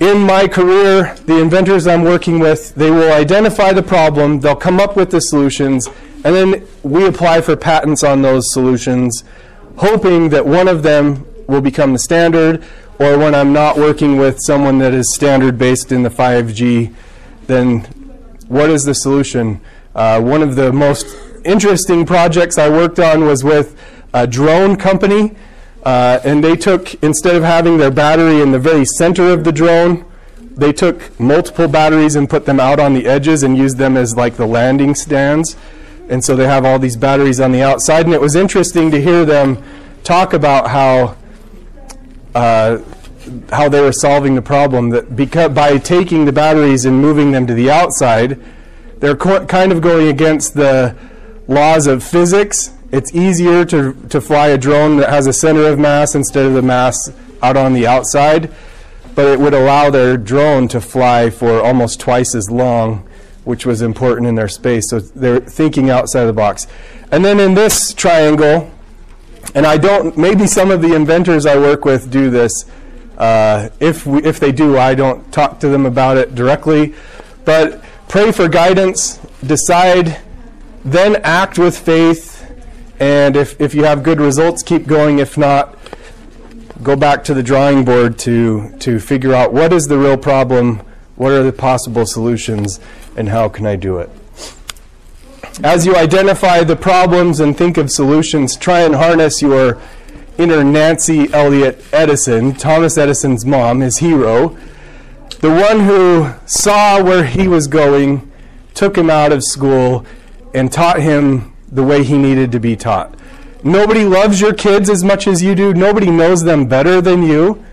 [0.00, 4.80] in my career, the inventors I'm working with, they will identify the problem, they'll come
[4.80, 5.86] up with the solutions,
[6.24, 9.22] and then we apply for patents on those solutions,
[9.76, 12.64] hoping that one of them will become the standard,
[12.98, 16.92] or when I'm not working with someone that is standard based in the 5G,
[17.46, 17.80] then
[18.48, 19.60] what is the solution?
[19.94, 21.06] Uh, one of the most
[21.44, 23.78] interesting projects I worked on was with
[24.14, 25.34] a drone company
[25.84, 29.52] uh, and they took, instead of having their battery in the very center of the
[29.52, 30.04] drone,
[30.56, 34.16] they took multiple batteries and put them out on the edges and used them as
[34.16, 35.56] like the landing stands.
[36.08, 38.04] And so they have all these batteries on the outside.
[38.04, 39.62] And it was interesting to hear them
[40.04, 41.16] talk about how
[42.34, 42.78] uh,
[43.50, 44.90] how they were solving the problem.
[44.90, 48.38] That because by taking the batteries and moving them to the outside,
[48.98, 50.94] they're kind of going against the
[51.48, 55.78] laws of physics it's easier to, to fly a drone that has a center of
[55.78, 57.10] mass instead of the mass
[57.42, 58.54] out on the outside,
[59.14, 63.08] but it would allow their drone to fly for almost twice as long,
[63.44, 64.90] which was important in their space.
[64.90, 66.66] So they're thinking outside the box.
[67.10, 68.70] And then in this triangle,
[69.54, 72.66] and I don't, maybe some of the inventors I work with do this.
[73.16, 76.94] Uh, if, we, if they do, I don't talk to them about it directly.
[77.46, 80.20] But pray for guidance, decide,
[80.84, 82.50] then act with faith,
[82.98, 85.18] and if, if you have good results, keep going.
[85.18, 85.78] If not,
[86.82, 90.78] go back to the drawing board to, to figure out what is the real problem,
[91.16, 92.80] what are the possible solutions,
[93.16, 94.10] and how can I do it.
[95.62, 99.78] As you identify the problems and think of solutions, try and harness your
[100.38, 104.56] inner Nancy Elliott Edison, Thomas Edison's mom, his hero,
[105.40, 108.30] the one who saw where he was going,
[108.74, 110.06] took him out of school,
[110.54, 113.14] and taught him the way he needed to be taught.
[113.64, 115.72] Nobody loves your kids as much as you do.
[115.72, 117.64] Nobody knows them better than you.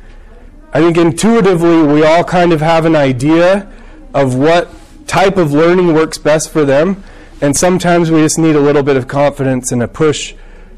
[0.71, 3.71] I think intuitively we all kind of have an idea
[4.13, 4.69] of what
[5.07, 7.03] type of learning works best for them.
[7.41, 10.35] And sometimes we just need a little bit of confidence and a push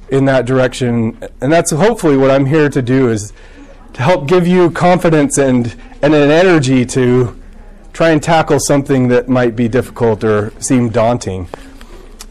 [0.09, 1.17] in that direction.
[1.41, 3.33] And that's hopefully what I'm here to do is
[3.93, 7.37] to help give you confidence and, and an energy to
[7.91, 11.49] try and tackle something that might be difficult or seem daunting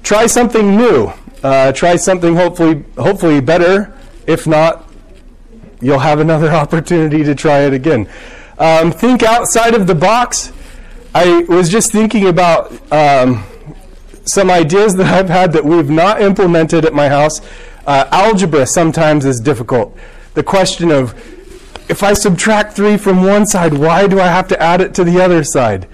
[0.03, 1.13] try something new.
[1.43, 3.97] Uh, try something hopefully hopefully better.
[4.27, 4.89] If not,
[5.81, 8.09] you'll have another opportunity to try it again.
[8.59, 10.53] Um, think outside of the box.
[11.13, 13.45] I was just thinking about um,
[14.25, 17.41] some ideas that I've had that we've not implemented at my house.
[17.85, 19.97] Uh, algebra sometimes is difficult.
[20.35, 21.15] The question of
[21.89, 25.05] if I subtract 3 from one side, why do I have to add it to
[25.05, 25.89] the other side?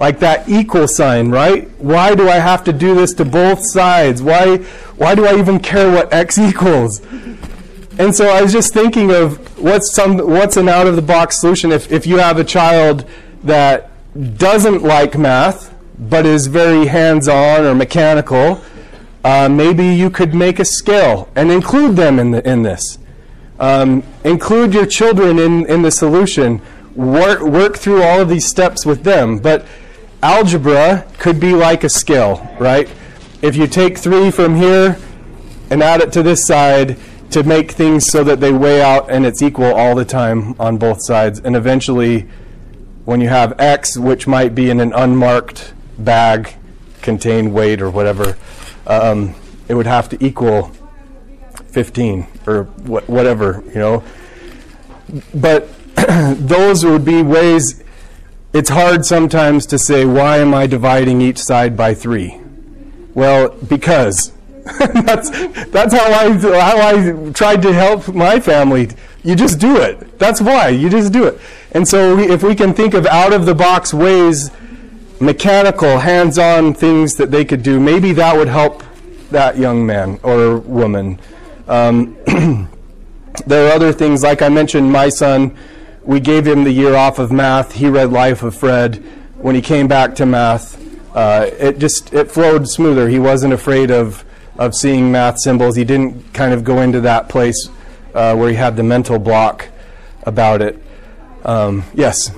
[0.00, 1.68] Like that equal sign, right?
[1.78, 4.22] Why do I have to do this to both sides?
[4.22, 4.56] Why,
[4.96, 7.00] why do I even care what x equals?
[7.98, 11.38] And so I was just thinking of what's some what's an out of the box
[11.38, 13.04] solution if, if you have a child
[13.44, 13.90] that
[14.38, 18.62] doesn't like math but is very hands on or mechanical.
[19.22, 22.98] Uh, maybe you could make a scale and include them in the, in this.
[23.58, 26.62] Um, include your children in, in the solution.
[26.94, 29.66] Work work through all of these steps with them, but
[30.22, 32.88] algebra could be like a skill, right?
[33.42, 34.98] If you take 3 from here
[35.70, 36.98] and add it to this side
[37.30, 40.76] to make things so that they weigh out and it's equal all the time on
[40.76, 41.40] both sides.
[41.40, 42.28] And eventually,
[43.04, 46.54] when you have x, which might be in an unmarked bag,
[47.02, 48.36] contain weight or whatever,
[48.86, 49.34] um,
[49.68, 50.72] it would have to equal
[51.68, 54.04] 15 or wh- whatever, you know.
[55.32, 55.68] But
[56.36, 57.82] those would be ways
[58.52, 62.40] it's hard sometimes to say, why am I dividing each side by three?
[63.14, 64.32] Well, because.
[64.78, 65.30] that's,
[65.68, 68.90] that's how I, how I tried to help my family.
[69.22, 70.18] You just do it.
[70.18, 70.68] That's why.
[70.68, 71.40] You just do it.
[71.72, 74.50] And so we, if we can think of out of the box ways,
[75.20, 78.82] mechanical, hands on things that they could do, maybe that would help
[79.30, 81.20] that young man or woman.
[81.68, 82.16] Um,
[83.46, 85.56] there are other things, like I mentioned, my son
[86.02, 87.72] we gave him the year off of math.
[87.72, 88.96] He read Life of Fred.
[89.38, 90.76] When he came back to math,
[91.14, 93.08] uh, it just it flowed smoother.
[93.08, 94.24] He wasn't afraid of
[94.58, 95.76] of seeing math symbols.
[95.76, 97.68] He didn't kind of go into that place
[98.14, 99.68] uh, where he had the mental block
[100.24, 100.78] about it.
[101.44, 102.30] Um, yes.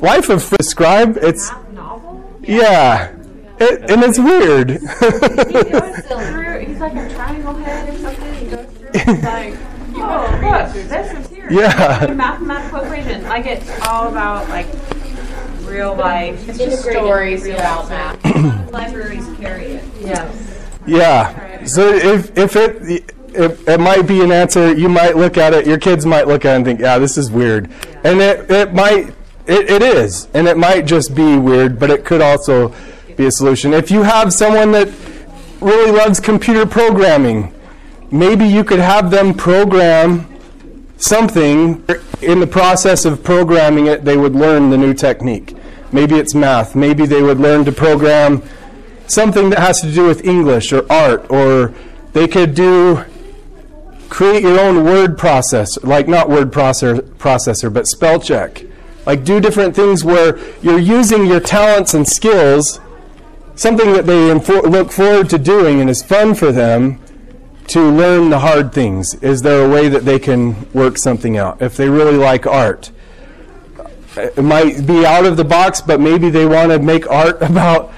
[0.00, 0.64] Life of Fred.
[0.64, 1.16] Scribe.
[1.20, 2.38] It's novel.
[2.42, 3.14] yeah.
[3.58, 4.70] It, and it's weird.
[4.70, 8.34] he goes through, He's like a triangle head or something.
[8.34, 9.54] He goes through, like,
[9.94, 11.60] oh, look, this is here.
[11.60, 12.04] Yeah.
[12.04, 13.22] A mathematical equation.
[13.24, 14.66] Like it's all about like
[15.62, 16.48] real life.
[16.48, 18.72] It's just stories about math.
[18.72, 19.84] Libraries carry it.
[20.00, 20.66] Yes.
[20.86, 21.64] Yeah.
[21.64, 25.66] So if if it it, it might be an answer, you might look at it.
[25.66, 27.70] Your kids might look at it and think, "Yeah, this is weird,"
[28.04, 29.14] and it it might
[29.46, 32.74] it, it is, and it might just be weird, but it could also
[33.16, 33.72] be a solution.
[33.72, 34.88] If you have someone that
[35.60, 37.52] really loves computer programming,
[38.10, 40.26] maybe you could have them program
[41.04, 41.84] something.
[42.22, 45.54] In the process of programming it, they would learn the new technique.
[45.92, 46.74] Maybe it's math.
[46.74, 48.42] Maybe they would learn to program
[49.06, 51.74] something that has to do with English or art, or
[52.14, 53.04] they could do
[54.08, 58.64] create your own word processor, like not word processor, processor, but spell check.
[59.06, 62.80] Like do different things where you're using your talents and skills,
[63.56, 67.00] something that they look forward to doing and is fun for them,
[67.68, 69.14] to learn the hard things.
[69.14, 71.62] Is there a way that they can work something out?
[71.62, 72.90] If they really like art,
[74.16, 77.92] it might be out of the box, but maybe they want to make art about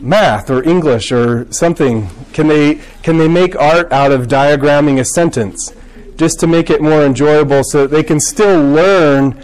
[0.00, 2.08] math or English or something?
[2.32, 5.72] Can they can they make art out of diagramming a sentence
[6.16, 9.42] just to make it more enjoyable so that they can still learn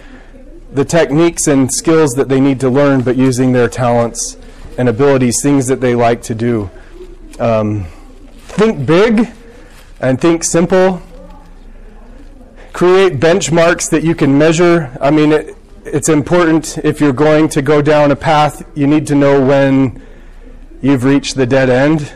[0.72, 4.36] the techniques and skills that they need to learn, but using their talents
[4.76, 6.68] and abilities, things that they like to do.
[7.38, 7.84] Um,
[8.32, 9.28] think big
[10.00, 11.02] and think simple.
[12.72, 14.96] Create benchmarks that you can measure.
[15.00, 19.06] I mean, it, it's important if you're going to go down a path, you need
[19.08, 20.02] to know when
[20.82, 22.12] you've reached the dead end.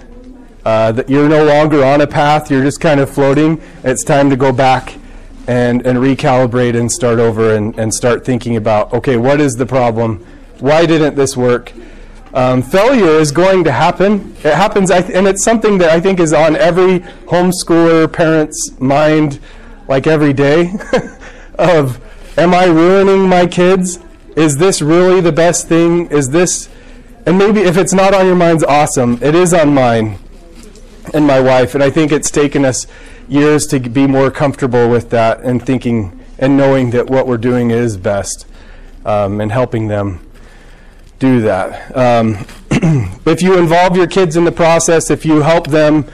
[0.65, 3.61] Uh, that you're no longer on a path, you're just kind of floating.
[3.85, 4.99] It's time to go back
[5.47, 9.65] and, and recalibrate and start over and, and start thinking about okay, what is the
[9.65, 10.27] problem?
[10.59, 11.73] Why didn't this work?
[12.39, 14.33] Um, failure is going to happen.
[14.45, 19.41] It happens, and it's something that I think is on every homeschooler parent's mind,
[19.89, 20.73] like every day.
[21.59, 22.01] of,
[22.39, 23.99] am I ruining my kids?
[24.37, 26.07] Is this really the best thing?
[26.13, 26.69] Is this,
[27.27, 29.19] and maybe if it's not on your mind's awesome.
[29.21, 30.17] It is on mine
[31.13, 32.87] and my wife, and I think it's taken us
[33.29, 37.73] years to be more comfortable with that and thinking and knowing that what we're doing
[37.73, 38.47] is best
[39.05, 40.21] um, and helping them
[41.19, 41.97] do that.
[41.97, 42.47] Um,
[43.27, 46.07] if you involve your kids in the process, if you help them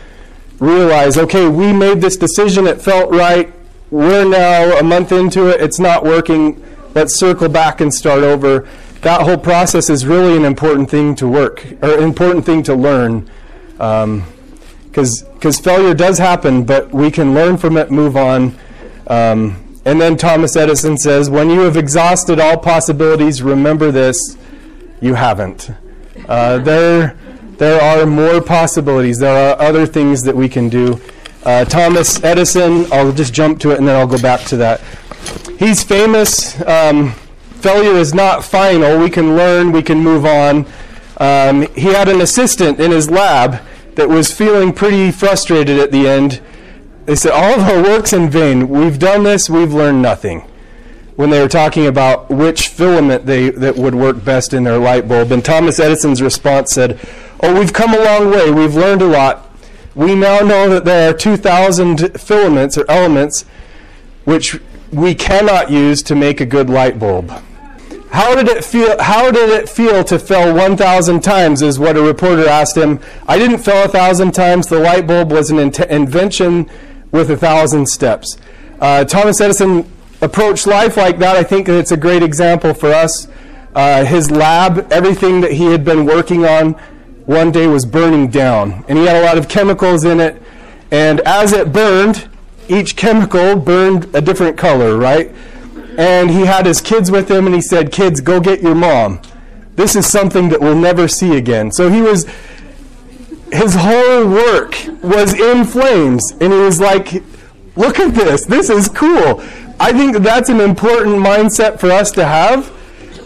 [0.59, 3.53] realize, okay, we made this decision, it felt right,
[3.91, 6.63] we're now a month into it, it's not working,
[6.95, 8.69] let's circle back and start over.
[9.03, 13.31] That whole process is really an important thing to work, or important thing to learn.
[13.79, 14.25] Um,
[14.95, 18.57] because failure does happen, but we can learn from it, move on.
[19.09, 24.37] Um, and then Thomas Edison says, When you have exhausted all possibilities, remember this
[25.05, 25.71] you haven't.
[26.29, 27.17] Uh, there,
[27.59, 29.19] there are more possibilities.
[29.19, 30.99] There are other things that we can do.
[31.45, 34.81] Uh, Thomas Edison, I'll just jump to it and then I'll go back to that.
[35.59, 36.59] He's famous.
[36.63, 37.13] Um,
[37.61, 38.99] failure is not final.
[38.99, 40.67] We can learn, we can move on.
[41.19, 43.63] Um, he had an assistant in his lab
[43.97, 46.41] that was feeling pretty frustrated at the end.
[47.05, 48.71] They said, All of our work's in vain.
[48.71, 50.49] We've done this, we've learned nothing.
[51.17, 55.07] When they were talking about which filament they, that would work best in their light
[55.07, 55.31] bulb.
[55.31, 56.99] And Thomas Edison's response said,
[57.41, 58.51] Oh, we've come a long way.
[58.51, 59.49] We've learned a lot.
[59.95, 63.45] We now know that there are 2,000 filaments or elements
[64.25, 64.61] which
[64.91, 67.31] we cannot use to make a good light bulb.
[68.11, 69.01] How did it feel?
[69.03, 71.62] How did it feel to fail 1,000 times?
[71.62, 73.01] Is what a reporter asked him.
[73.27, 74.69] I didn't fail a thousand times.
[74.69, 76.71] The light bulb was an in- invention
[77.11, 78.39] with a thousand steps.
[78.81, 79.91] Uh, Thomas Edison
[80.25, 81.37] approached life like that.
[81.37, 83.29] I think it's a great example for us.
[83.75, 86.72] Uh, his lab, everything that he had been working on,
[87.27, 90.43] one day was burning down, and he had a lot of chemicals in it.
[90.91, 92.29] And as it burned,
[92.68, 95.35] each chemical burned a different color, right?
[95.99, 99.20] and he had his kids with him and he said, Kids, go get your mom.
[99.77, 101.72] This is something that we'll never see again.
[101.72, 102.27] So he was,
[103.53, 106.33] his whole work was in flames.
[106.41, 107.22] And he was like,
[107.77, 108.45] Look at this.
[108.45, 109.43] This is cool.
[109.81, 112.72] I think that's an important mindset for us to have.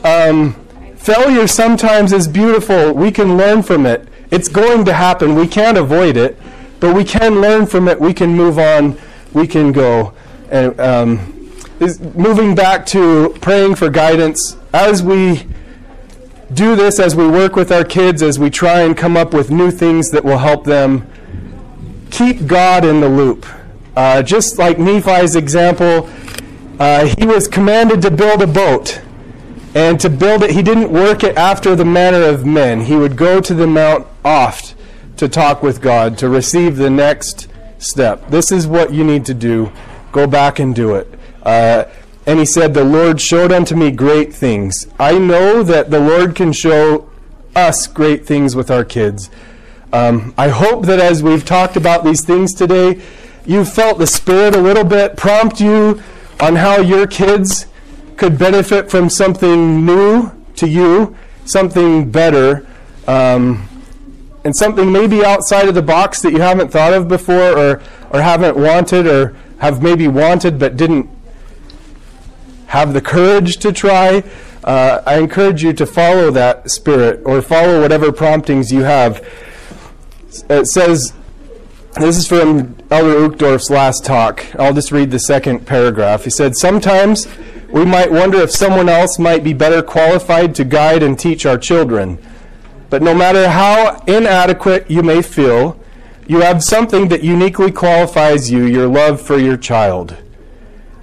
[0.05, 0.55] Um,
[0.97, 2.93] failure sometimes is beautiful.
[2.93, 4.09] We can learn from it.
[4.31, 5.35] It's going to happen.
[5.35, 6.39] We can't avoid it,
[6.81, 8.01] but we can learn from it.
[8.01, 8.99] We can move on.
[9.33, 10.15] We can go.
[10.51, 11.35] And, um,
[12.15, 15.47] moving back to praying for guidance as we
[16.53, 19.51] do this, as we work with our kids, as we try and come up with
[19.51, 21.07] new things that will help them.
[22.11, 23.47] Keep God in the loop.
[23.99, 26.09] Uh, just like Nephi's example,
[26.79, 29.01] uh, he was commanded to build a boat.
[29.75, 32.83] And to build it, he didn't work it after the manner of men.
[32.83, 34.77] He would go to the mount oft
[35.17, 37.49] to talk with God, to receive the next
[37.81, 38.31] step.
[38.31, 39.73] This is what you need to do.
[40.13, 41.13] Go back and do it.
[41.43, 41.87] Uh,
[42.25, 44.87] and he said, The Lord showed unto me great things.
[45.01, 47.11] I know that the Lord can show
[47.57, 49.29] us great things with our kids.
[49.93, 53.03] Um, I hope that as we've talked about these things today,
[53.49, 56.01] you've felt the Spirit a little bit prompt you
[56.39, 57.67] on how your kids
[58.17, 62.67] could benefit from something new to you, something better,
[63.07, 63.67] um,
[64.45, 68.21] and something maybe outside of the box that you haven't thought of before or, or
[68.21, 71.09] haven't wanted or have maybe wanted but didn't
[72.67, 74.23] have the courage to try.
[74.63, 79.27] Uh, I encourage you to follow that spirit or follow whatever promptings you have.
[80.51, 81.15] It says,
[81.95, 84.45] this is from Elder Uchtdorf's last talk.
[84.59, 86.25] I'll just read the second paragraph.
[86.25, 87.27] He said, Sometimes
[87.71, 91.59] we might wonder if someone else might be better qualified to guide and teach our
[91.59, 92.19] children.
[92.91, 95.79] But no matter how inadequate you may feel,
[96.27, 100.17] you have something that uniquely qualifies you your love for your child.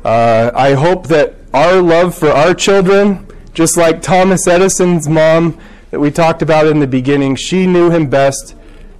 [0.03, 5.59] Uh, I hope that our love for our children, just like Thomas Edison's mom
[5.91, 8.55] that we talked about in the beginning, she knew him best.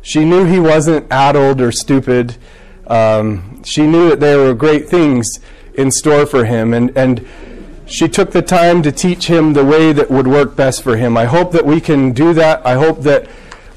[0.06, 2.38] She knew he wasn't addled or stupid.
[2.86, 5.28] Um, she knew that there were great things
[5.74, 6.76] in store for him.
[6.76, 7.28] And, and
[7.88, 11.18] she took the time to teach him the way that would work best for him.
[11.18, 12.64] I hope that we can do that.
[12.64, 13.28] I hope that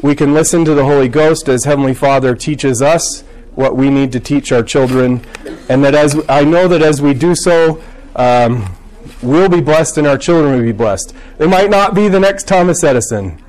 [0.02, 3.22] we can listen to the Holy Ghost as Heavenly Father teaches us
[3.54, 5.24] what we need to teach our children,
[5.70, 7.82] and that as I know that as we do so,
[8.16, 8.76] um,
[9.22, 11.14] we'll be blessed and our children will be blessed.
[11.38, 13.42] They might not be the next Thomas Edison,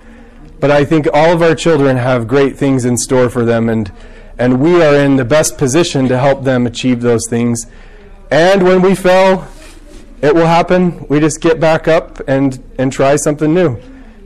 [0.59, 3.91] but I think all of our children have great things in store for them, and
[4.39, 7.65] and we are in the best position to help them achieve those things.
[8.31, 9.47] And when we fail,
[10.21, 11.05] it will happen.
[11.09, 13.77] We just get back up and, and try something new.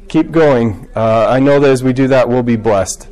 [0.10, 0.88] Keep going.
[0.96, 3.08] Uh, I know that as we do that, we'll be blessed.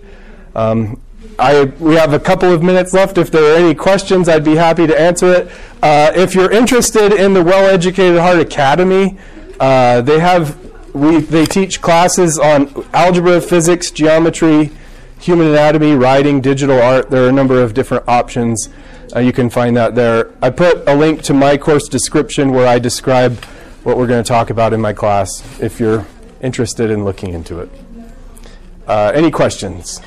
[0.55, 1.01] Um,
[1.39, 3.17] I, we have a couple of minutes left.
[3.17, 5.51] If there are any questions, I'd be happy to answer it.
[5.81, 9.17] Uh, if you're interested in the Well Educated Heart Academy,
[9.59, 10.55] uh, they have
[10.93, 14.71] we they teach classes on algebra, physics, geometry,
[15.19, 17.09] human anatomy, writing, digital art.
[17.09, 18.69] There are a number of different options.
[19.15, 20.31] Uh, you can find that there.
[20.41, 23.43] I put a link to my course description where I describe
[23.83, 26.05] what we're going to talk about in my class if you're
[26.41, 27.69] interested in looking into it.
[28.87, 30.01] Uh, any questions?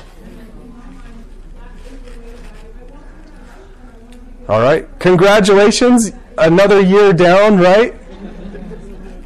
[4.47, 4.87] All right.
[4.99, 6.11] Congratulations.
[6.37, 7.95] Another year down, right?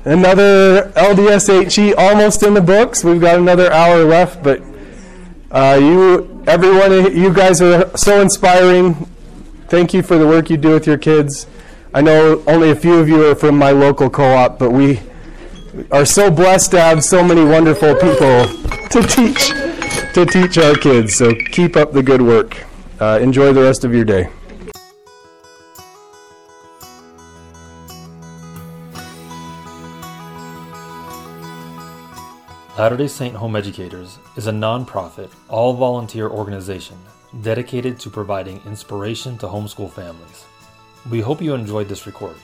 [0.05, 3.03] Another LDSHE almost in the books.
[3.03, 4.61] We've got another hour left, but
[5.51, 8.93] uh, you, everyone, you guys are so inspiring.
[9.67, 11.47] Thank you for the work you do with your kids.
[11.93, 15.01] I know only a few of you are from my local co op, but we
[15.91, 18.47] are so blessed to have so many wonderful people
[18.89, 19.49] to teach
[20.13, 21.15] to teach our kids.
[21.15, 22.57] So keep up the good work.
[22.99, 24.29] Uh, enjoy the rest of your day.
[32.79, 36.97] Latter day Saint Home Educators is a nonprofit, all volunteer organization
[37.41, 40.45] dedicated to providing inspiration to homeschool families.
[41.09, 42.41] We hope you enjoyed this recording.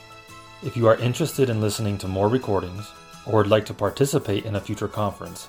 [0.62, 2.92] If you are interested in listening to more recordings
[3.26, 5.48] or would like to participate in a future conference,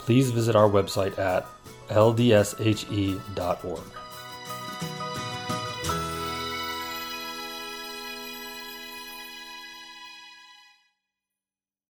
[0.00, 1.46] please visit our website at
[1.88, 3.18] ldshe.org.